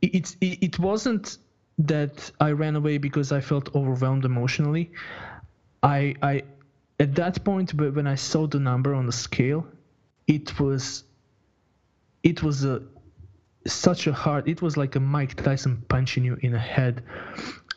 [0.02, 1.40] it, it it wasn't
[1.80, 4.92] that i ran away because i felt overwhelmed emotionally.
[5.82, 6.44] I i
[7.00, 9.66] at that point when i saw the number on the scale
[10.30, 11.04] it was
[12.24, 12.82] it was a
[13.68, 17.04] such a hard it was like a mike tyson punching you in the head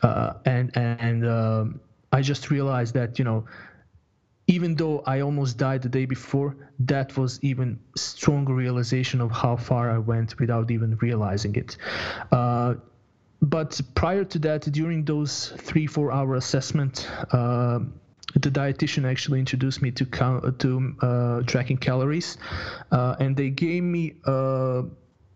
[0.03, 1.79] uh, and and um,
[2.13, 3.45] i just realized that you know
[4.47, 9.55] even though I almost died the day before, that was even stronger realization of how
[9.55, 11.77] far I went without even realizing it.
[12.29, 12.75] Uh,
[13.41, 17.79] but prior to that, during those three four hour assessment, uh,
[18.33, 22.37] the dietitian actually introduced me to count, to uh, tracking calories,
[22.91, 24.83] uh, and they gave me uh,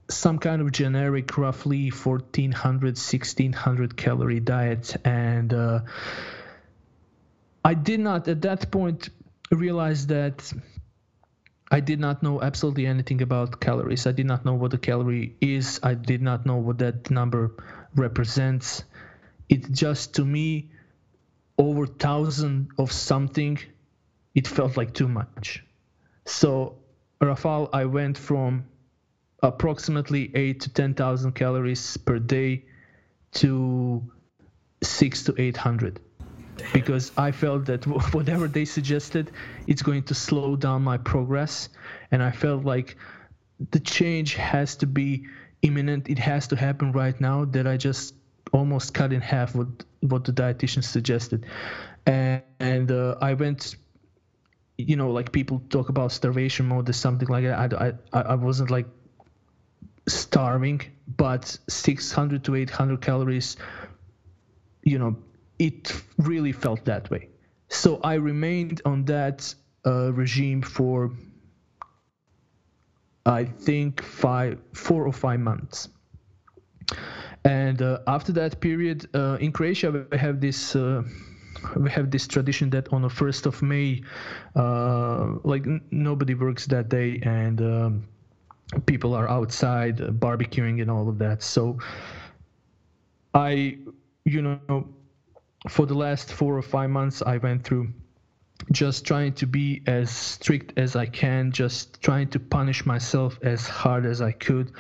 [0.10, 5.82] some kind of generic, roughly 1400, 1600 calorie diet, and uh,
[7.64, 9.10] I did not at that point
[9.52, 10.52] realize that
[11.70, 14.08] I did not know absolutely anything about calories.
[14.08, 15.80] I did not know what a calorie is.
[15.84, 17.52] I did not know what that number
[17.94, 18.84] represents.
[19.50, 20.72] It just to me
[21.58, 23.60] over thousand of something,
[24.36, 25.64] it felt like too much.
[26.26, 26.78] So
[27.22, 28.66] Rafal, I went from
[29.42, 32.66] approximately eight to ten thousand calories per day
[33.34, 34.04] to
[34.84, 36.00] six to eight hundred
[36.74, 39.32] because I felt that whatever they suggested,
[39.68, 41.70] it's going to slow down my progress,
[42.12, 42.98] and I felt like
[43.72, 45.26] the change has to be
[45.62, 46.10] imminent.
[46.10, 47.46] It has to happen right now.
[47.46, 48.14] That I just
[48.52, 49.68] almost cut in half what
[50.02, 51.46] what the dietitian suggested,
[52.06, 53.76] and, and uh, I went.
[54.80, 57.74] You know, like people talk about starvation mode or something like that.
[57.74, 58.86] I, I, I wasn't like
[60.08, 60.82] starving,
[61.18, 63.58] but 600 to 800 calories,
[64.84, 65.18] you know,
[65.60, 67.30] it really felt that way.
[67.70, 69.54] So I remained on that
[69.86, 71.12] uh, regime for,
[73.26, 75.90] I think, five, four or five months.
[77.48, 81.02] And uh, after that period, uh, in Croatia, we have this uh,
[81.78, 84.04] we have this tradition that on the first of May,
[84.56, 88.08] uh, like n- nobody works that day, and um,
[88.86, 91.42] people are outside uh, barbecuing and all of that.
[91.42, 91.80] So
[93.34, 93.78] I,
[94.26, 94.90] you know,
[95.70, 97.94] for the last four or five months, I went through
[98.74, 103.68] just trying to be as strict as I can, just trying to punish myself as
[103.68, 104.74] hard as I could.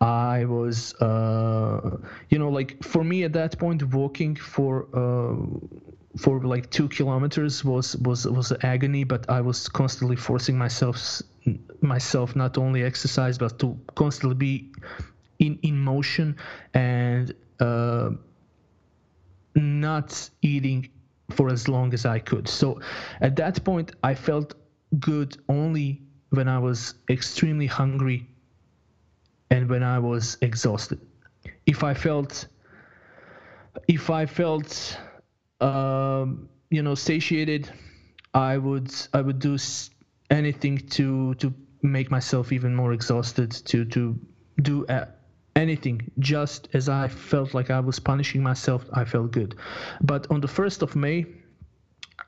[0.00, 1.98] I was, uh,
[2.30, 5.36] you know, like for me at that point, walking for uh,
[6.16, 11.22] for like two kilometers was was was agony, but I was constantly forcing myself
[11.82, 14.72] myself not only exercise but to constantly be
[15.38, 16.36] in in motion
[16.74, 17.34] and.
[17.58, 18.10] Uh,
[19.54, 20.88] not eating
[21.30, 22.48] for as long as I could.
[22.48, 22.80] So
[23.20, 24.54] at that point, I felt
[24.98, 28.29] good only when I was extremely hungry
[29.50, 31.00] and when I was exhausted.
[31.66, 32.46] If I felt,
[33.88, 34.98] if I felt,
[35.60, 37.70] um, you know, satiated,
[38.34, 39.56] I would I would do
[40.30, 44.18] anything to to make myself even more exhausted to to
[44.62, 44.86] do
[45.56, 49.56] anything just as i felt like i was punishing myself i felt good
[50.02, 51.26] but on the 1st of may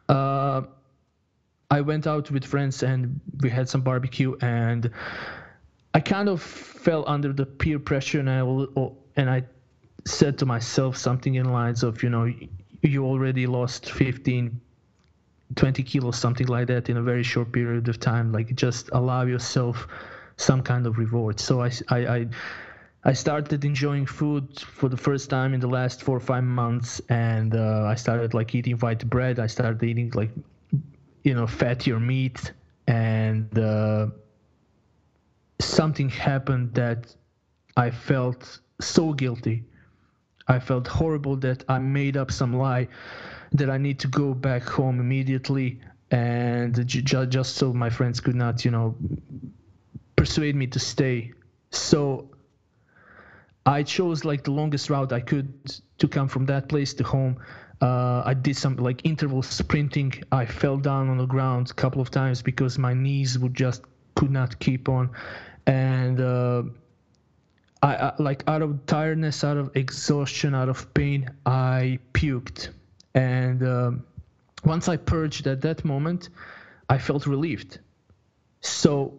[0.08, 0.62] uh,
[1.70, 4.90] i went out with friends and we had some barbecue and
[5.94, 8.40] i kind of fell under the peer pressure and i
[9.16, 9.42] and i
[10.04, 12.30] said to myself something in lines of you know
[12.82, 14.60] you already lost 15
[15.54, 19.22] 20 kilos something like that in a very short period of time like just allow
[19.22, 19.86] yourself
[20.36, 22.26] some kind of reward so i i, I
[23.04, 27.00] I started enjoying food for the first time in the last four or five months,
[27.08, 29.40] and uh, I started like eating white bread.
[29.40, 30.30] I started eating like,
[31.24, 32.52] you know, fattier meat,
[32.86, 34.06] and uh,
[35.62, 37.14] something happened that
[37.76, 39.64] I felt so guilty.
[40.48, 42.88] I felt horrible that I made up some lie
[43.52, 48.34] that I need to go back home immediately, and ju- just so my friends could
[48.34, 48.96] not, you know,
[50.16, 51.32] persuade me to stay.
[51.70, 52.30] So
[53.64, 55.52] I chose like the longest route I could
[55.98, 57.38] to come from that place to home.
[57.80, 60.12] Uh, I did some like interval sprinting.
[60.30, 63.82] I fell down on the ground a couple of times because my knees would just
[64.14, 65.10] could not keep on,
[65.66, 66.62] and uh,
[67.82, 72.70] I, I, like out of tiredness, out of exhaustion, out of pain, I puked.
[73.14, 73.92] And uh,
[74.64, 76.28] once I purged at that moment,
[76.88, 77.78] I felt relieved.
[78.60, 79.18] So,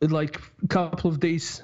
[0.00, 1.62] like a couple of days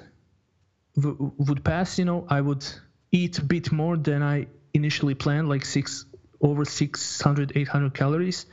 [0.95, 2.65] w- would pass, you know, I would
[3.11, 6.05] eat a bit more than I initially planned, like six
[6.41, 8.45] over 600, 800 calories.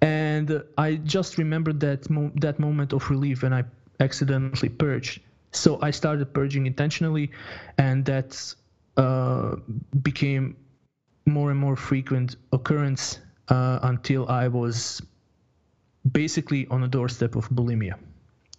[0.00, 3.64] And I just remembered that mo- that moment of relief when I
[4.00, 5.20] accidentally purged.
[5.52, 7.30] So I started purging intentionally,
[7.78, 8.54] and that
[8.96, 9.56] uh,
[10.02, 10.56] became
[11.26, 13.18] more and more frequent occurrence
[13.48, 15.02] uh, until I was
[16.12, 17.94] basically on the doorstep of bulimia.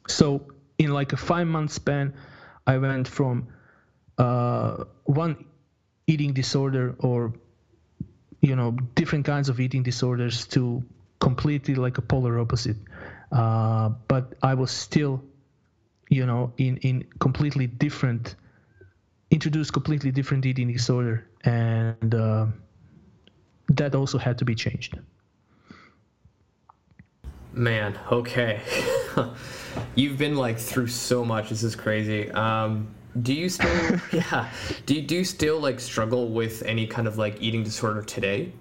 [0.07, 0.41] So
[0.77, 2.13] in like a five month span,
[2.67, 3.47] I went from
[4.17, 5.45] uh, one
[6.07, 7.33] eating disorder or
[8.41, 10.83] you know different kinds of eating disorders to
[11.19, 12.77] completely like a polar opposite.
[13.31, 15.23] Uh, but i was still
[16.09, 18.35] you know in in completely different
[19.31, 21.27] introduced completely different eating disorder.
[21.43, 22.47] And uh,
[23.69, 24.97] that also had to be changed.
[27.53, 28.61] Man okay.
[29.95, 31.49] You've been like through so much.
[31.49, 32.31] This is crazy.
[32.31, 32.87] Um
[33.21, 34.49] do you still yeah.
[34.85, 38.53] Do you, do you still like struggle with any kind of like eating disorder today?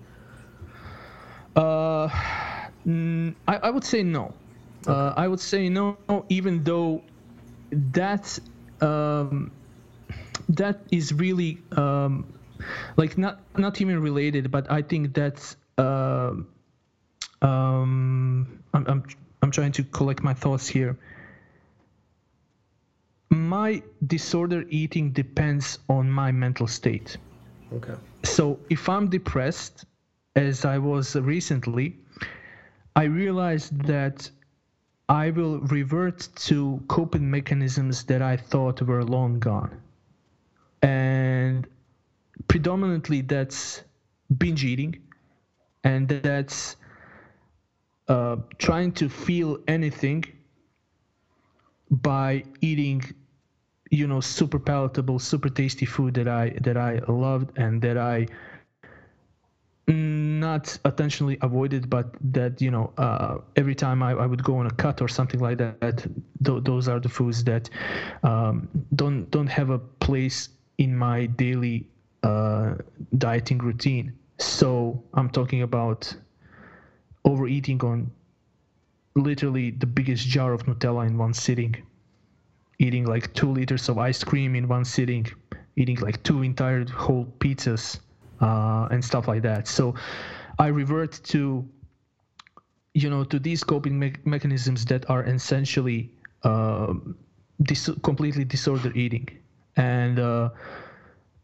[1.55, 2.09] Uh
[2.89, 4.35] mm, I, I would say no
[4.87, 4.93] okay.
[4.93, 5.97] uh, i would say no
[6.29, 7.03] even though
[7.71, 8.39] that
[8.81, 9.51] um
[10.49, 12.33] that is really um
[12.97, 16.33] like not not even related but i think that's uh,
[17.43, 19.05] um I'm, I'm
[19.43, 20.97] i'm trying to collect my thoughts here
[23.31, 27.17] my disorder eating depends on my mental state.
[27.73, 27.95] Okay.
[28.25, 29.85] So if I'm depressed,
[30.37, 31.97] as I was recently,
[32.97, 34.31] I realized that
[35.09, 39.81] I will revert to coping mechanisms that I thought were long gone.
[40.83, 41.67] And
[42.49, 43.83] predominantly that's
[44.37, 44.95] binge eating
[45.85, 46.77] and that's
[48.09, 50.25] uh, trying to feel anything
[51.91, 53.03] by eating
[53.91, 58.27] you know super palatable super tasty food that i that i loved and that i
[59.89, 64.67] not intentionally avoided but that you know uh, every time I, I, would go on
[64.67, 66.07] a cut or something like that,
[66.45, 67.71] th- those are the foods that
[68.23, 71.87] um, don't don't have a place in my daily
[72.23, 72.75] uh,
[73.17, 74.13] dieting routine.
[74.39, 76.15] So i'm talking about
[77.25, 78.11] overeating on
[79.17, 81.75] literally the biggest jar of nutella in one sitting
[82.79, 85.27] eating like two liters of ice cream in one sitting,
[85.77, 87.99] eating like two entire whole pizzas
[88.41, 89.69] uh, and stuff like that.
[89.69, 89.95] So
[90.59, 91.69] I revert to,
[92.95, 96.13] you know, to these coping me- mechanisms that are essentially
[96.43, 96.95] uh,
[97.63, 99.29] dis- completely disordered eating.
[99.77, 100.51] And uh,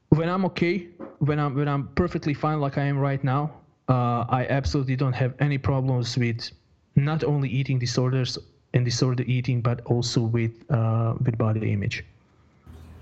[0.09, 0.89] when I'm okay,
[1.19, 3.53] when I'm when I'm perfectly fine like I am right now,
[3.89, 6.51] uh, I absolutely don't have any problems with
[6.97, 8.39] not only eating disorders
[8.73, 12.05] and disordered eating, but also with uh, with body image.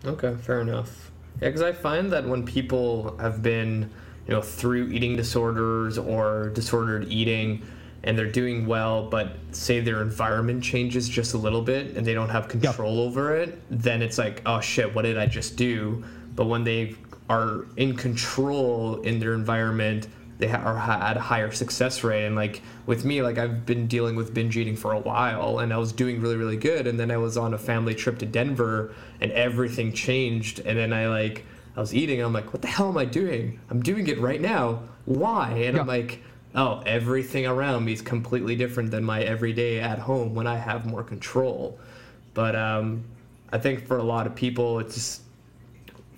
[0.05, 1.11] Okay, fair enough.
[1.41, 3.91] Yeah, because I find that when people have been,
[4.27, 7.63] you know, through eating disorders or disordered eating,
[8.05, 12.15] and they're doing well, but say their environment changes just a little bit and they
[12.15, 13.07] don't have control yep.
[13.07, 16.03] over it, then it's like, oh shit, what did I just do?
[16.35, 16.97] But when they
[17.31, 20.09] are in control in their environment,
[20.43, 22.27] they are at a higher success rate.
[22.27, 25.73] And like with me, like I've been dealing with binge eating for a while, and
[25.73, 26.89] I was doing really really good.
[26.89, 30.59] And then I was on a family trip to Denver, and everything changed.
[30.59, 33.05] And then I like I was eating, and I'm like, what the hell am I
[33.05, 33.61] doing?
[33.71, 34.83] I'm doing it right now.
[35.05, 35.51] Why?
[35.51, 35.81] And yeah.
[35.81, 36.23] I'm like.
[36.55, 40.85] Oh, everything around me is completely different than my everyday at home when I have
[40.85, 41.79] more control.
[42.35, 43.05] But um,
[43.51, 45.23] I think for a lot of people, it's just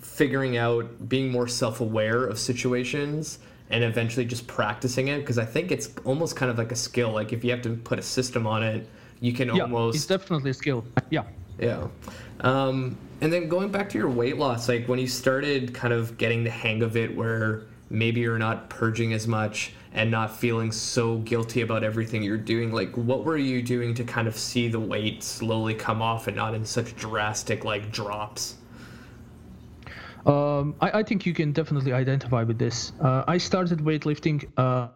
[0.01, 3.39] figuring out being more self-aware of situations
[3.71, 7.13] and eventually just practicing it because I think it's almost kind of like a skill.
[7.13, 8.89] Like if you have to put a system on it,
[9.21, 9.97] you can yeah, almost.
[9.97, 10.85] It's definitely a skill.
[11.11, 11.25] Yeah.
[11.59, 11.87] Yeah.
[12.41, 16.19] Um, and then going back to your weight loss, like when you started kind of
[16.19, 20.73] getting the hang of it, where maybe you're not purging as much and not feeling
[20.73, 24.69] so guilty about everything you're doing, like what were you doing to kind of see
[24.69, 28.57] the weight slowly come off and not in such drastic like drops?
[30.27, 32.93] Um, I, I, think you can definitely identify with this.
[33.01, 34.89] Uh, I started weightlifting uh,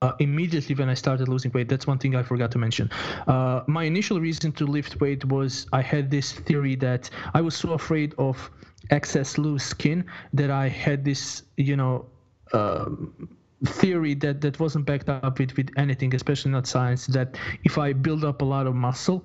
[0.00, 1.68] uh, immediately when I started losing weight.
[1.68, 2.90] That's one thing I forgot to mention.
[3.26, 7.56] Uh, my initial reason to lift weight was I had this theory that I was
[7.56, 8.50] so afraid of
[8.90, 12.06] excess loose skin that I had this, you know,
[12.52, 13.28] um,
[13.64, 17.06] theory that that wasn't backed up with with anything, especially not science.
[17.06, 19.24] That if I build up a lot of muscle,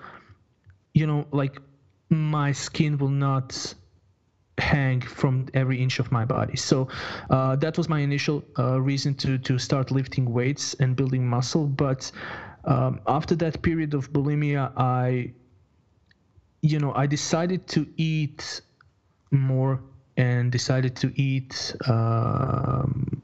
[0.94, 1.62] you know, like
[2.10, 3.76] my skin will not
[4.58, 6.56] hang from every inch of my body.
[6.56, 6.88] So
[7.30, 11.66] uh, that was my initial uh, reason to to start lifting weights and building muscle.
[11.66, 12.12] But
[12.66, 15.34] um, after that period of bulimia, I,
[16.62, 18.62] you know, I decided to eat
[19.32, 19.82] more
[20.18, 21.76] and decided to eat.
[21.88, 23.22] Um,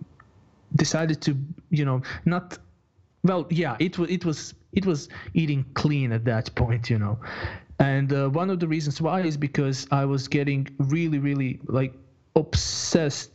[0.75, 1.38] decided to,
[1.69, 2.57] you know, not.
[3.23, 7.19] Well, yeah, it was it was it was eating clean at that point, you know,
[7.80, 11.93] and uh, one of the reasons why is because I was getting really, really like
[12.36, 13.32] obsessed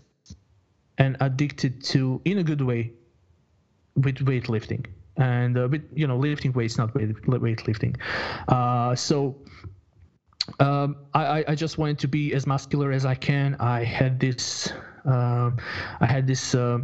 [0.98, 2.92] and addicted to, in a good way,
[3.96, 4.86] with weightlifting
[5.16, 7.96] and uh, with you know lifting weights, not weight weightlifting.
[8.48, 9.36] Uh, so
[10.60, 13.56] um, I, I just wanted to be as muscular as I can.
[13.60, 14.72] I had this,
[15.06, 15.50] uh,
[16.00, 16.54] I had this.
[16.54, 16.78] Uh,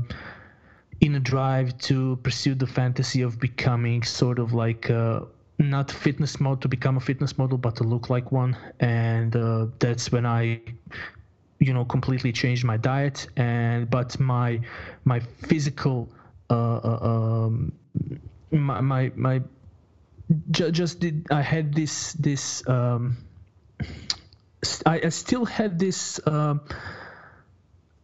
[1.01, 5.21] in drive to pursue the fantasy of becoming sort of like uh,
[5.61, 8.57] not fitness model to become a fitness model, but to look like one.
[8.81, 10.61] And uh, that's when I,
[11.59, 13.27] you know, completely changed my diet.
[13.37, 14.61] And but my
[15.05, 16.09] my physical,
[16.49, 17.73] uh, uh um,
[18.51, 19.43] my my, my
[20.51, 23.19] just did I had this this um,
[24.87, 26.55] I, I still had this uh,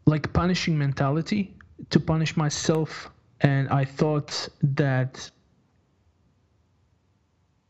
[0.07, 1.55] like punishing mentality
[1.91, 5.31] to punish myself and i thought that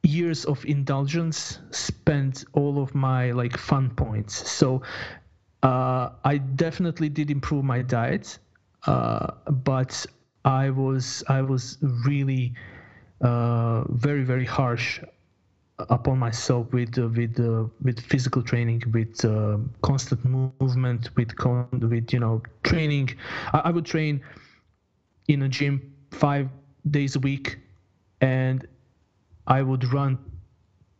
[0.07, 4.83] years of indulgence spent all of my like fun points so
[5.63, 8.39] uh, i definitely did improve my diet
[8.87, 10.07] uh, but
[10.45, 12.55] i was i was really
[13.23, 15.01] uh, very very harsh
[15.79, 21.69] upon myself with uh, with uh, with physical training, with uh, constant movement, with con-
[21.91, 23.11] with you know training.
[23.53, 24.21] I, I would train
[25.29, 26.49] in a gym five
[26.91, 27.59] days a week,
[28.21, 28.67] and
[29.47, 30.19] I would run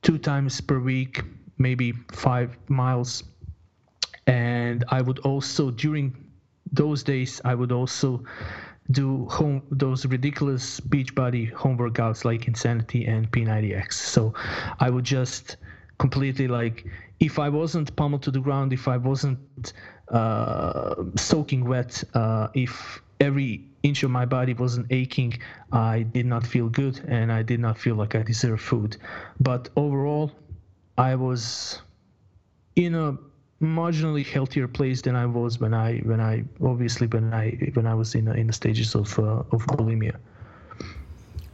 [0.03, 1.23] two times per week,
[1.59, 3.25] maybe five miles.
[4.27, 6.27] And I would also during
[6.73, 8.25] those days I would also
[8.91, 13.93] do home those ridiculous Beachbody home workouts like Insanity and P90X.
[13.95, 14.35] So
[14.79, 15.57] I would just
[15.99, 16.87] completely like
[17.19, 19.73] if I wasn't pummeled to the ground, if I wasn't
[20.09, 25.39] uh, soaking wet, uh, if every inch of my body wasn't aching,
[25.73, 28.97] I did not feel good and I did not feel like I deserve food.
[29.41, 30.33] But overall,
[30.99, 31.81] I was
[32.75, 33.17] in a
[33.63, 37.95] marginally healthier place than I was when I when I obviously when I when I
[37.95, 40.17] was in in the stages of uh, of bulimia.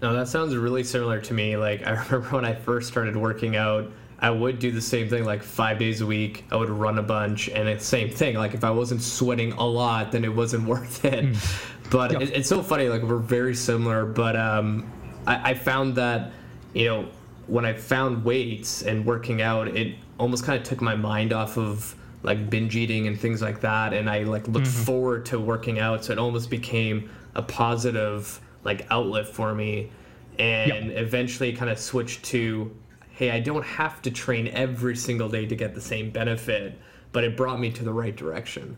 [0.01, 1.57] No, that sounds really similar to me.
[1.57, 3.91] Like I remember when I first started working out,
[4.23, 6.45] I would do the same thing like five days a week.
[6.53, 8.37] I would run a bunch, and it's the same thing.
[8.37, 11.25] Like if I wasn't sweating a lot, then it wasn't worth it.
[11.25, 11.91] Mm.
[11.91, 12.23] But yep.
[12.23, 12.89] it, it's so funny.
[12.89, 14.91] Like we're very similar, but um,
[15.27, 16.31] I, I found that
[16.73, 17.09] you know
[17.49, 21.59] when I found weights and working out, it almost kind of took my mind off
[21.59, 24.85] of like binge eating and things like that and i like looked mm-hmm.
[24.85, 29.91] forward to working out so it almost became a positive like outlet for me
[30.39, 30.97] and yep.
[30.97, 32.75] eventually kind of switched to
[33.23, 36.79] hey i don't have to train every single day to get the same benefit
[37.12, 38.77] but it brought me to the right direction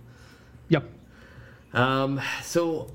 [0.68, 0.84] yep
[1.72, 2.92] um, so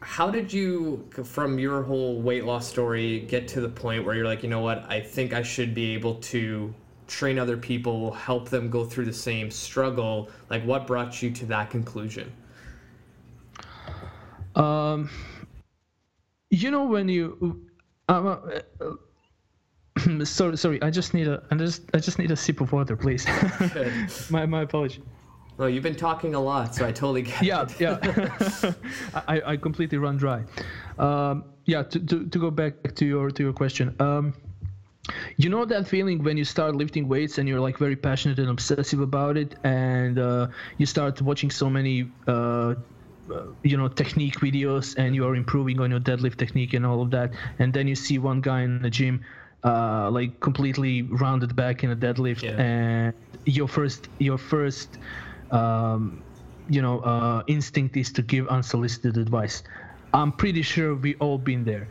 [0.00, 4.24] how did you from your whole weight loss story get to the point where you're
[4.24, 6.74] like you know what i think i should be able to
[7.12, 10.30] train other people, help them go through the same struggle?
[10.50, 12.32] Like, what brought you to that conclusion?
[14.54, 15.10] Um,
[16.50, 17.66] you know, when you,
[18.08, 18.30] um, uh,
[18.80, 18.94] uh,
[20.24, 22.96] sorry, sorry, I just need a, I just, I just need a sip of water,
[22.96, 23.26] please.
[24.30, 25.02] my, my apology.
[25.58, 27.80] Well, you've been talking a lot, so I totally get yeah, it.
[27.80, 28.72] Yeah, yeah.
[29.28, 30.44] I, I completely run dry.
[30.98, 33.94] Um, yeah, to, to, to go back to your to your question.
[34.00, 34.34] Um,
[35.36, 38.48] you know that feeling when you start lifting weights and you're like very passionate and
[38.48, 40.46] obsessive about it and uh,
[40.78, 42.74] you start watching so many uh, uh,
[43.62, 47.10] you know technique videos and you are improving on your deadlift technique and all of
[47.10, 49.24] that and then you see one guy in the gym
[49.64, 52.60] uh, like completely rounded back in a deadlift yeah.
[52.60, 53.14] and
[53.46, 54.98] your first your first
[55.50, 56.22] um,
[56.68, 59.62] you know uh, instinct is to give unsolicited advice
[60.14, 61.88] i'm pretty sure we all been there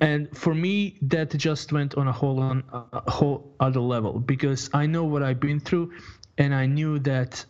[0.00, 4.70] and for me that just went on a whole on a whole other level because
[4.72, 5.92] i know what i've been through
[6.38, 7.44] and i knew that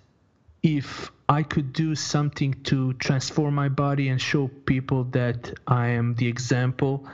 [0.62, 6.14] if i could do something to transform my body and show people that i am
[6.16, 7.06] the example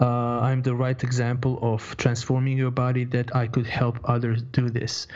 [0.00, 4.68] uh, I'm the right example of transforming your body that I could help others do
[4.68, 5.06] this.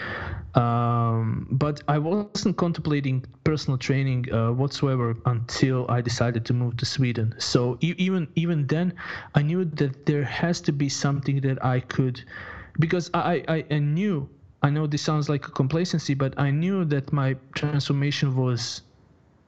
[0.54, 6.86] Um, but I wasn't contemplating personal training uh, whatsoever until I decided to move to
[6.86, 7.34] Sweden.
[7.38, 8.94] So e- even even then,
[9.34, 12.24] I knew that there has to be something that I could,
[12.78, 14.28] because I, I, I knew.
[14.62, 18.82] I know this sounds like a complacency, but I knew that my transformation was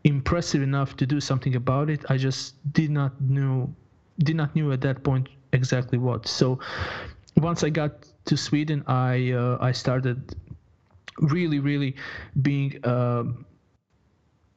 [0.05, 2.05] impressive enough to do something about it.
[2.09, 3.75] I just did not know
[4.19, 6.27] did not knew at that point exactly what.
[6.27, 6.59] So
[7.37, 10.35] once I got to Sweden, I uh, I started
[11.21, 11.97] really really
[12.41, 13.25] being uh,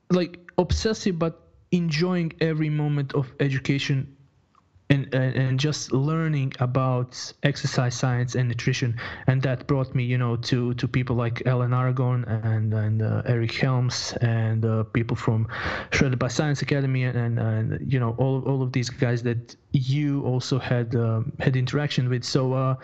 [0.10, 1.42] like obsessive, but
[1.72, 4.16] enjoying every moment of education
[4.90, 8.96] and, and, just learning about exercise science and nutrition.
[9.28, 13.24] And that brought me you know to to people like Alan Aragon and and uh,
[13.26, 15.48] Eric Helms and uh, people from
[15.92, 20.24] Shredded by Science Academy and, and you know all all of these guys that you
[20.24, 22.24] also had um, had interaction with.
[22.24, 22.76] So uh,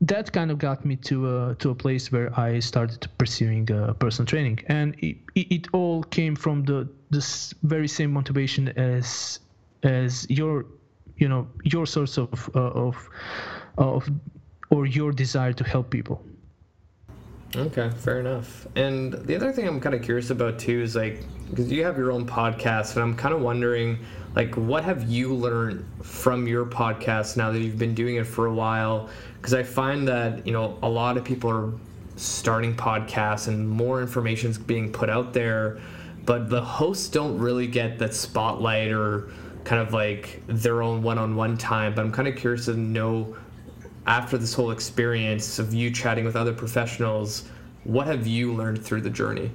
[0.00, 3.70] that kind of got me to a, uh, to a place where I started pursuing
[3.72, 9.40] uh, personal training, and it, it all came from the this very same motivation as
[9.82, 10.66] as your
[11.18, 13.08] you know your source of uh, of
[13.76, 14.08] of
[14.70, 16.22] or your desire to help people
[17.56, 18.66] Okay, fair enough.
[18.76, 21.96] And the other thing I'm kind of curious about too is like, because you have
[21.96, 23.98] your own podcast, and I'm kind of wondering,
[24.36, 28.46] like, what have you learned from your podcast now that you've been doing it for
[28.46, 29.08] a while?
[29.36, 31.72] Because I find that, you know, a lot of people are
[32.16, 35.78] starting podcasts and more information is being put out there,
[36.26, 39.30] but the hosts don't really get that spotlight or
[39.68, 41.94] kind of like their own one on one time.
[41.94, 43.36] But I'm kind of curious to know
[44.06, 47.44] after this whole experience of you chatting with other professionals,
[47.84, 49.50] what have you learned through the journey?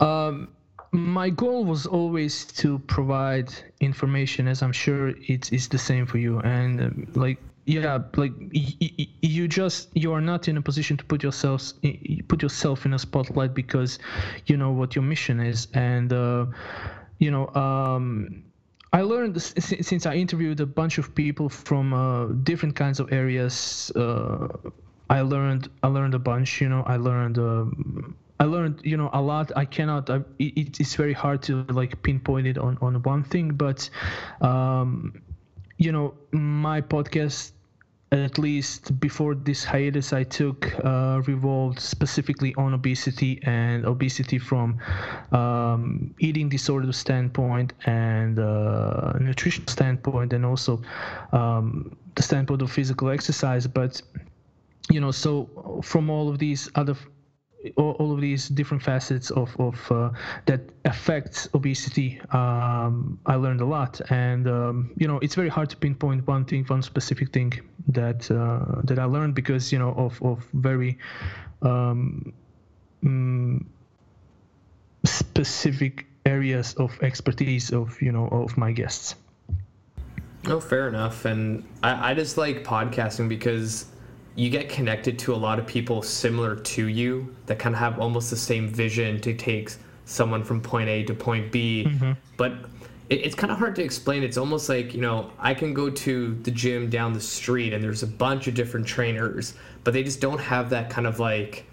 [0.00, 0.48] Um,
[0.90, 6.16] my goal was always to provide information, as I'm sure it's, it's the same for
[6.16, 6.40] you.
[6.40, 10.96] And um, like, yeah, like y- y- you just you are not in a position
[10.96, 11.74] to put yourselves
[12.26, 13.98] put yourself in a spotlight because
[14.46, 16.46] you know what your mission is, and uh,
[17.18, 17.48] you know.
[17.54, 18.44] Um,
[18.90, 23.92] I learned since I interviewed a bunch of people from uh, different kinds of areas.
[23.94, 24.48] Uh,
[25.10, 26.60] I learned I learned a bunch.
[26.60, 27.38] You know, I learned.
[27.38, 29.50] Um, I learned, you know, a lot.
[29.56, 30.08] I cannot.
[30.08, 33.90] I, it, it's very hard to like pinpoint it on on one thing, but,
[34.40, 35.20] um,
[35.76, 37.52] you know, my podcast
[38.10, 44.78] at least before this hiatus I took uh, revolved specifically on obesity and obesity from
[45.32, 50.80] um, eating disorder standpoint and uh, nutritional standpoint and also
[51.32, 53.66] um, the standpoint of physical exercise.
[53.66, 54.00] But
[54.90, 56.96] you know so from all of these other
[57.76, 60.10] all, all of these different facets of, of uh,
[60.46, 64.00] that affects obesity um, i learned a lot.
[64.10, 67.52] And um, you know it's very hard to pinpoint one thing one specific thing
[67.88, 70.98] that uh, that i learned because you know of, of very
[71.62, 72.32] um,
[73.02, 73.64] mm,
[75.04, 79.14] specific areas of expertise of you know of my guests.
[80.44, 81.24] No fair enough.
[81.24, 83.86] And I, I just like podcasting because
[84.38, 87.98] you get connected to a lot of people similar to you that kind of have
[87.98, 89.72] almost the same vision to take
[90.04, 91.86] someone from point A to point B.
[91.88, 92.12] Mm-hmm.
[92.36, 92.52] But
[93.08, 94.22] it, it's kind of hard to explain.
[94.22, 97.82] It's almost like, you know, I can go to the gym down the street and
[97.82, 101.64] there's a bunch of different trainers, but they just don't have that kind of like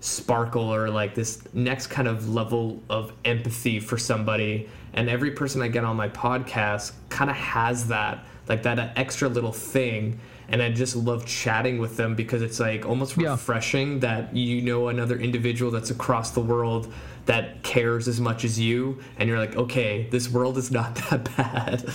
[0.00, 4.68] sparkle or like this next kind of level of empathy for somebody.
[4.92, 9.30] And every person I get on my podcast kind of has that, like that extra
[9.30, 13.98] little thing and I just love chatting with them because it's like almost refreshing yeah.
[13.98, 16.92] that you know another individual that's across the world
[17.26, 21.36] that cares as much as you and you're like okay this world is not that
[21.36, 21.88] bad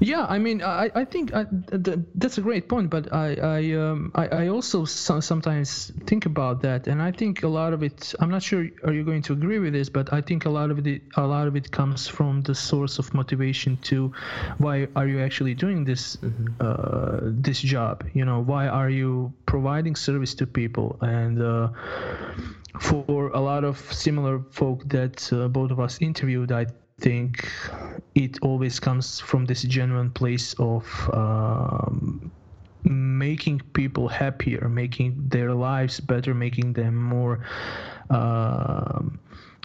[0.00, 3.72] yeah i mean i, I think I, th- that's a great point but i I,
[3.72, 7.82] um, I, I also so- sometimes think about that and i think a lot of
[7.82, 10.50] it i'm not sure are you going to agree with this but i think a
[10.50, 14.12] lot of it a lot of it comes from the source of motivation to
[14.58, 16.46] why are you actually doing this mm-hmm.
[16.60, 21.68] uh, this job you know why are you providing service to people and uh,
[22.80, 26.66] for a lot of similar folk that uh, both of us interviewed, I
[27.00, 27.46] think
[28.14, 32.30] it always comes from this genuine place of um,
[32.84, 37.40] making people happier, making their lives better, making them more
[38.10, 39.02] uh,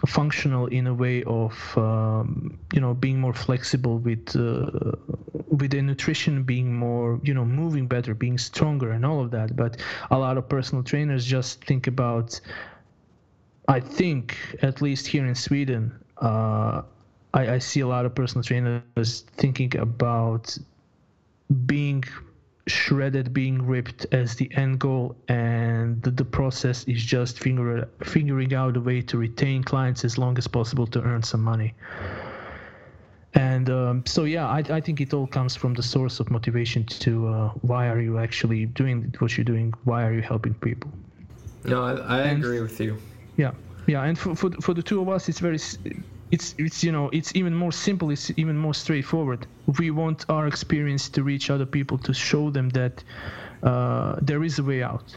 [0.08, 4.92] functional in a way of um, you know being more flexible with uh,
[5.48, 9.56] with the nutrition, being more you know moving better, being stronger, and all of that.
[9.56, 9.78] But
[10.10, 12.40] a lot of personal trainers just think about
[13.68, 16.82] I think, at least here in Sweden, uh,
[17.34, 20.58] I, I, see a lot of personal trainers thinking about
[21.66, 22.04] being
[22.68, 28.54] shredded, being ripped as the end goal, and the, the process is just figure, figuring
[28.54, 31.74] out a way to retain clients as long as possible to earn some money.
[33.34, 36.84] And um, so, yeah, I, I, think it all comes from the source of motivation
[36.84, 39.74] to uh, why are you actually doing what you're doing?
[39.86, 40.92] Why are you helping people?
[41.64, 42.98] No, I, I agree with you
[43.38, 43.52] yeah
[43.88, 45.60] yeah and for, for, for the two of us it's very
[46.32, 49.46] it's it's you know it's even more simple it's even more straightforward
[49.80, 53.04] we want our experience to reach other people to show them that
[53.64, 55.16] uh, there is a way out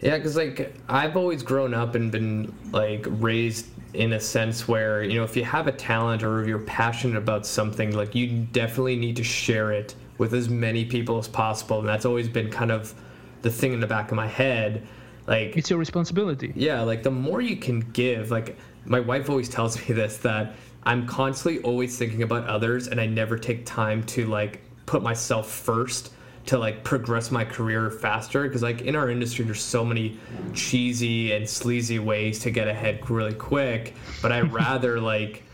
[0.00, 5.02] yeah because like i've always grown up and been like raised in a sense where
[5.04, 8.46] you know if you have a talent or if you're passionate about something like you
[8.52, 12.50] definitely need to share it with as many people as possible and that's always been
[12.50, 12.94] kind of
[13.42, 14.86] the thing in the back of my head
[15.26, 16.52] like it's your responsibility.
[16.56, 20.54] Yeah, like the more you can give, like my wife always tells me this that
[20.84, 25.50] I'm constantly always thinking about others and I never take time to like put myself
[25.50, 26.12] first
[26.46, 30.18] to like progress my career faster because like in our industry there's so many
[30.54, 35.44] cheesy and sleazy ways to get ahead really quick but i rather like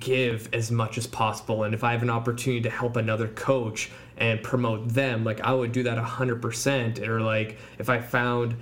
[0.00, 1.64] give as much as possible.
[1.64, 5.52] And if I have an opportunity to help another coach and promote them, like I
[5.52, 7.06] would do that 100%.
[7.06, 8.56] Or like if I found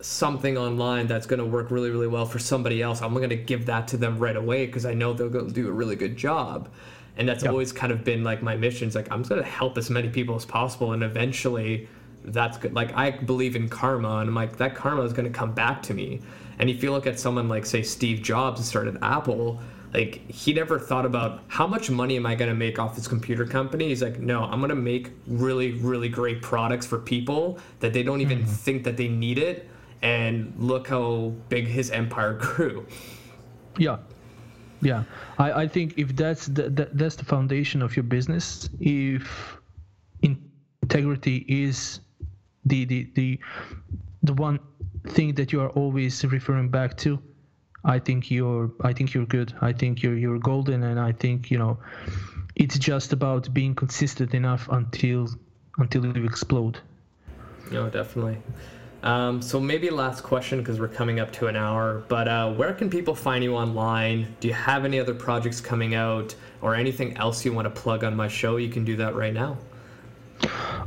[0.00, 3.36] something online that's going to work really, really well for somebody else, I'm going to
[3.36, 6.16] give that to them right away because I know they'll go do a really good
[6.16, 6.70] job.
[7.16, 7.52] And that's yep.
[7.52, 8.86] always kind of been like my mission.
[8.86, 11.88] It's like I'm going to help as many people as possible, and eventually,
[12.24, 12.72] that's good.
[12.72, 15.82] Like I believe in karma, and I'm like that karma is going to come back
[15.84, 16.20] to me.
[16.58, 19.60] And if you look at someone like say Steve Jobs who started Apple,
[19.92, 23.08] like he never thought about how much money am I going to make off this
[23.08, 23.88] computer company.
[23.88, 28.02] He's like, no, I'm going to make really, really great products for people that they
[28.02, 28.50] don't even mm-hmm.
[28.50, 29.69] think that they need it
[30.02, 32.86] and look how big his empire grew.
[33.78, 33.98] Yeah,
[34.82, 35.04] yeah.
[35.38, 39.56] I, I think if that's the, the that's the foundation of your business, if
[40.22, 42.00] integrity is
[42.64, 43.38] the the the
[44.22, 44.58] the one
[45.08, 47.18] thing that you are always referring back to,
[47.84, 49.54] I think you're I think you're good.
[49.60, 51.78] I think you're you're golden, and I think you know
[52.56, 55.28] it's just about being consistent enough until
[55.78, 56.78] until you explode.
[57.70, 58.38] No, definitely.
[59.02, 62.04] Um, so maybe last question because we're coming up to an hour.
[62.08, 64.34] But uh, where can people find you online?
[64.40, 68.04] Do you have any other projects coming out or anything else you want to plug
[68.04, 68.56] on my show?
[68.56, 69.56] You can do that right now.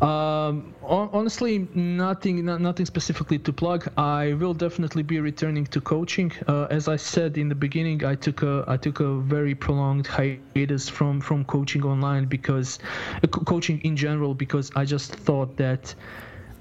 [0.01, 3.88] Um, honestly, nothing, nothing specifically to plug.
[3.97, 6.32] I will definitely be returning to coaching.
[6.47, 10.07] Uh, as I said in the beginning, I took a, I took a very prolonged
[10.07, 12.80] hiatus from from coaching online because,
[13.24, 15.93] uh, coaching in general, because I just thought that.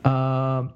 [0.05, 0.69] Uh,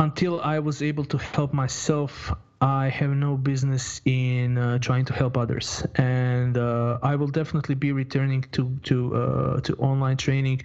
[0.00, 5.12] until I was able to help myself, I have no business in uh, trying to
[5.12, 10.62] help others, and uh, I will definitely be returning to to uh, to online training.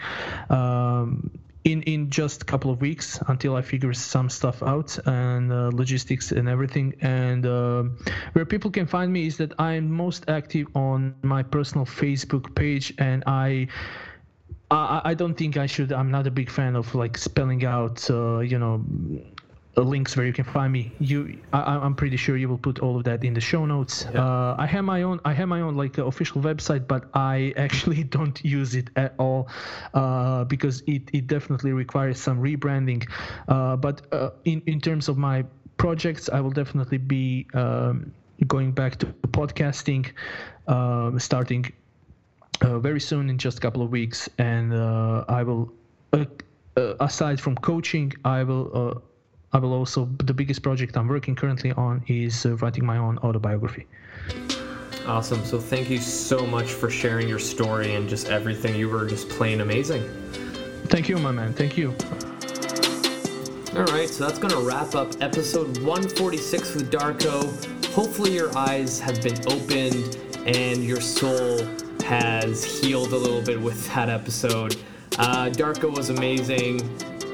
[0.49, 1.29] Um,
[1.65, 5.71] in, in just a couple of weeks until I figure some stuff out and uh,
[5.73, 6.93] logistics and everything.
[7.01, 7.85] And uh,
[8.33, 12.93] where people can find me is that I'm most active on my personal Facebook page,
[12.99, 13.69] and I
[14.71, 15.91] I, I don't think I should.
[15.91, 18.83] I'm not a big fan of like spelling out, uh, you know,
[19.83, 20.91] links where you can find me.
[20.99, 24.05] You, I, am pretty sure you will put all of that in the show notes.
[24.11, 24.23] Yeah.
[24.23, 25.19] Uh, I have my own.
[25.25, 29.13] I have my own like uh, official website, but I actually don't use it at
[29.17, 29.49] all
[29.93, 33.07] uh, because it, it definitely requires some rebranding.
[33.47, 35.45] Uh, but uh, in in terms of my
[35.77, 38.13] projects, I will definitely be um,
[38.47, 40.11] going back to podcasting,
[40.67, 41.84] uh, starting uh,
[42.61, 45.71] very soon in just a couple of weeks, and uh, I will.
[46.13, 46.25] Uh,
[46.77, 48.65] uh aside from coaching, I will.
[48.73, 48.99] Uh,
[49.55, 50.05] I will also.
[50.23, 53.85] The biggest project I'm working currently on is uh, writing my own autobiography.
[55.07, 55.43] Awesome.
[55.45, 58.75] So thank you so much for sharing your story and just everything.
[58.75, 60.03] You were just plain amazing.
[60.87, 61.53] Thank you, my man.
[61.53, 61.95] Thank you.
[63.75, 67.43] All right, so that's going to wrap up episode 146 with Darko.
[67.93, 71.59] Hopefully, your eyes have been opened and your soul
[72.05, 74.75] has healed a little bit with that episode.
[75.17, 76.79] Uh, Darko was amazing,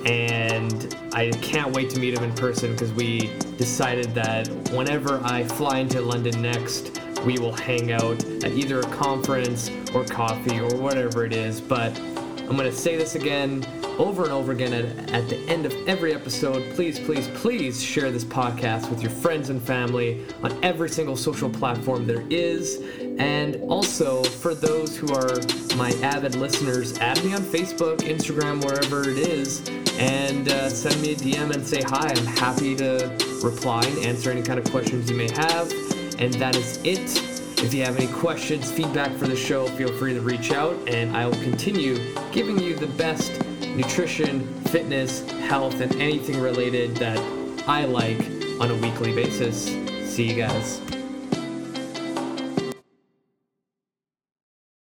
[0.05, 5.43] and I can't wait to meet him in person because we decided that whenever I
[5.43, 10.73] fly into London next, we will hang out at either a conference or coffee or
[10.77, 11.59] whatever it is.
[11.59, 13.65] But I'm going to say this again
[14.01, 16.73] over and over again at, at the end of every episode.
[16.73, 21.49] Please, please, please share this podcast with your friends and family on every single social
[21.49, 22.81] platform there is.
[23.19, 25.39] And also, for those who are
[25.77, 29.67] my avid listeners, add me on Facebook, Instagram, wherever it is,
[29.99, 32.07] and uh, send me a DM and say hi.
[32.07, 35.71] I'm happy to reply and answer any kind of questions you may have.
[36.17, 37.21] And that is it.
[37.63, 41.15] If you have any questions, feedback for the show, feel free to reach out, and
[41.15, 41.99] I will continue
[42.31, 43.31] giving you the best
[43.75, 47.19] nutrition, fitness, health, and anything related that
[47.67, 48.19] I like
[48.59, 49.65] on a weekly basis.
[50.13, 50.90] See you guys.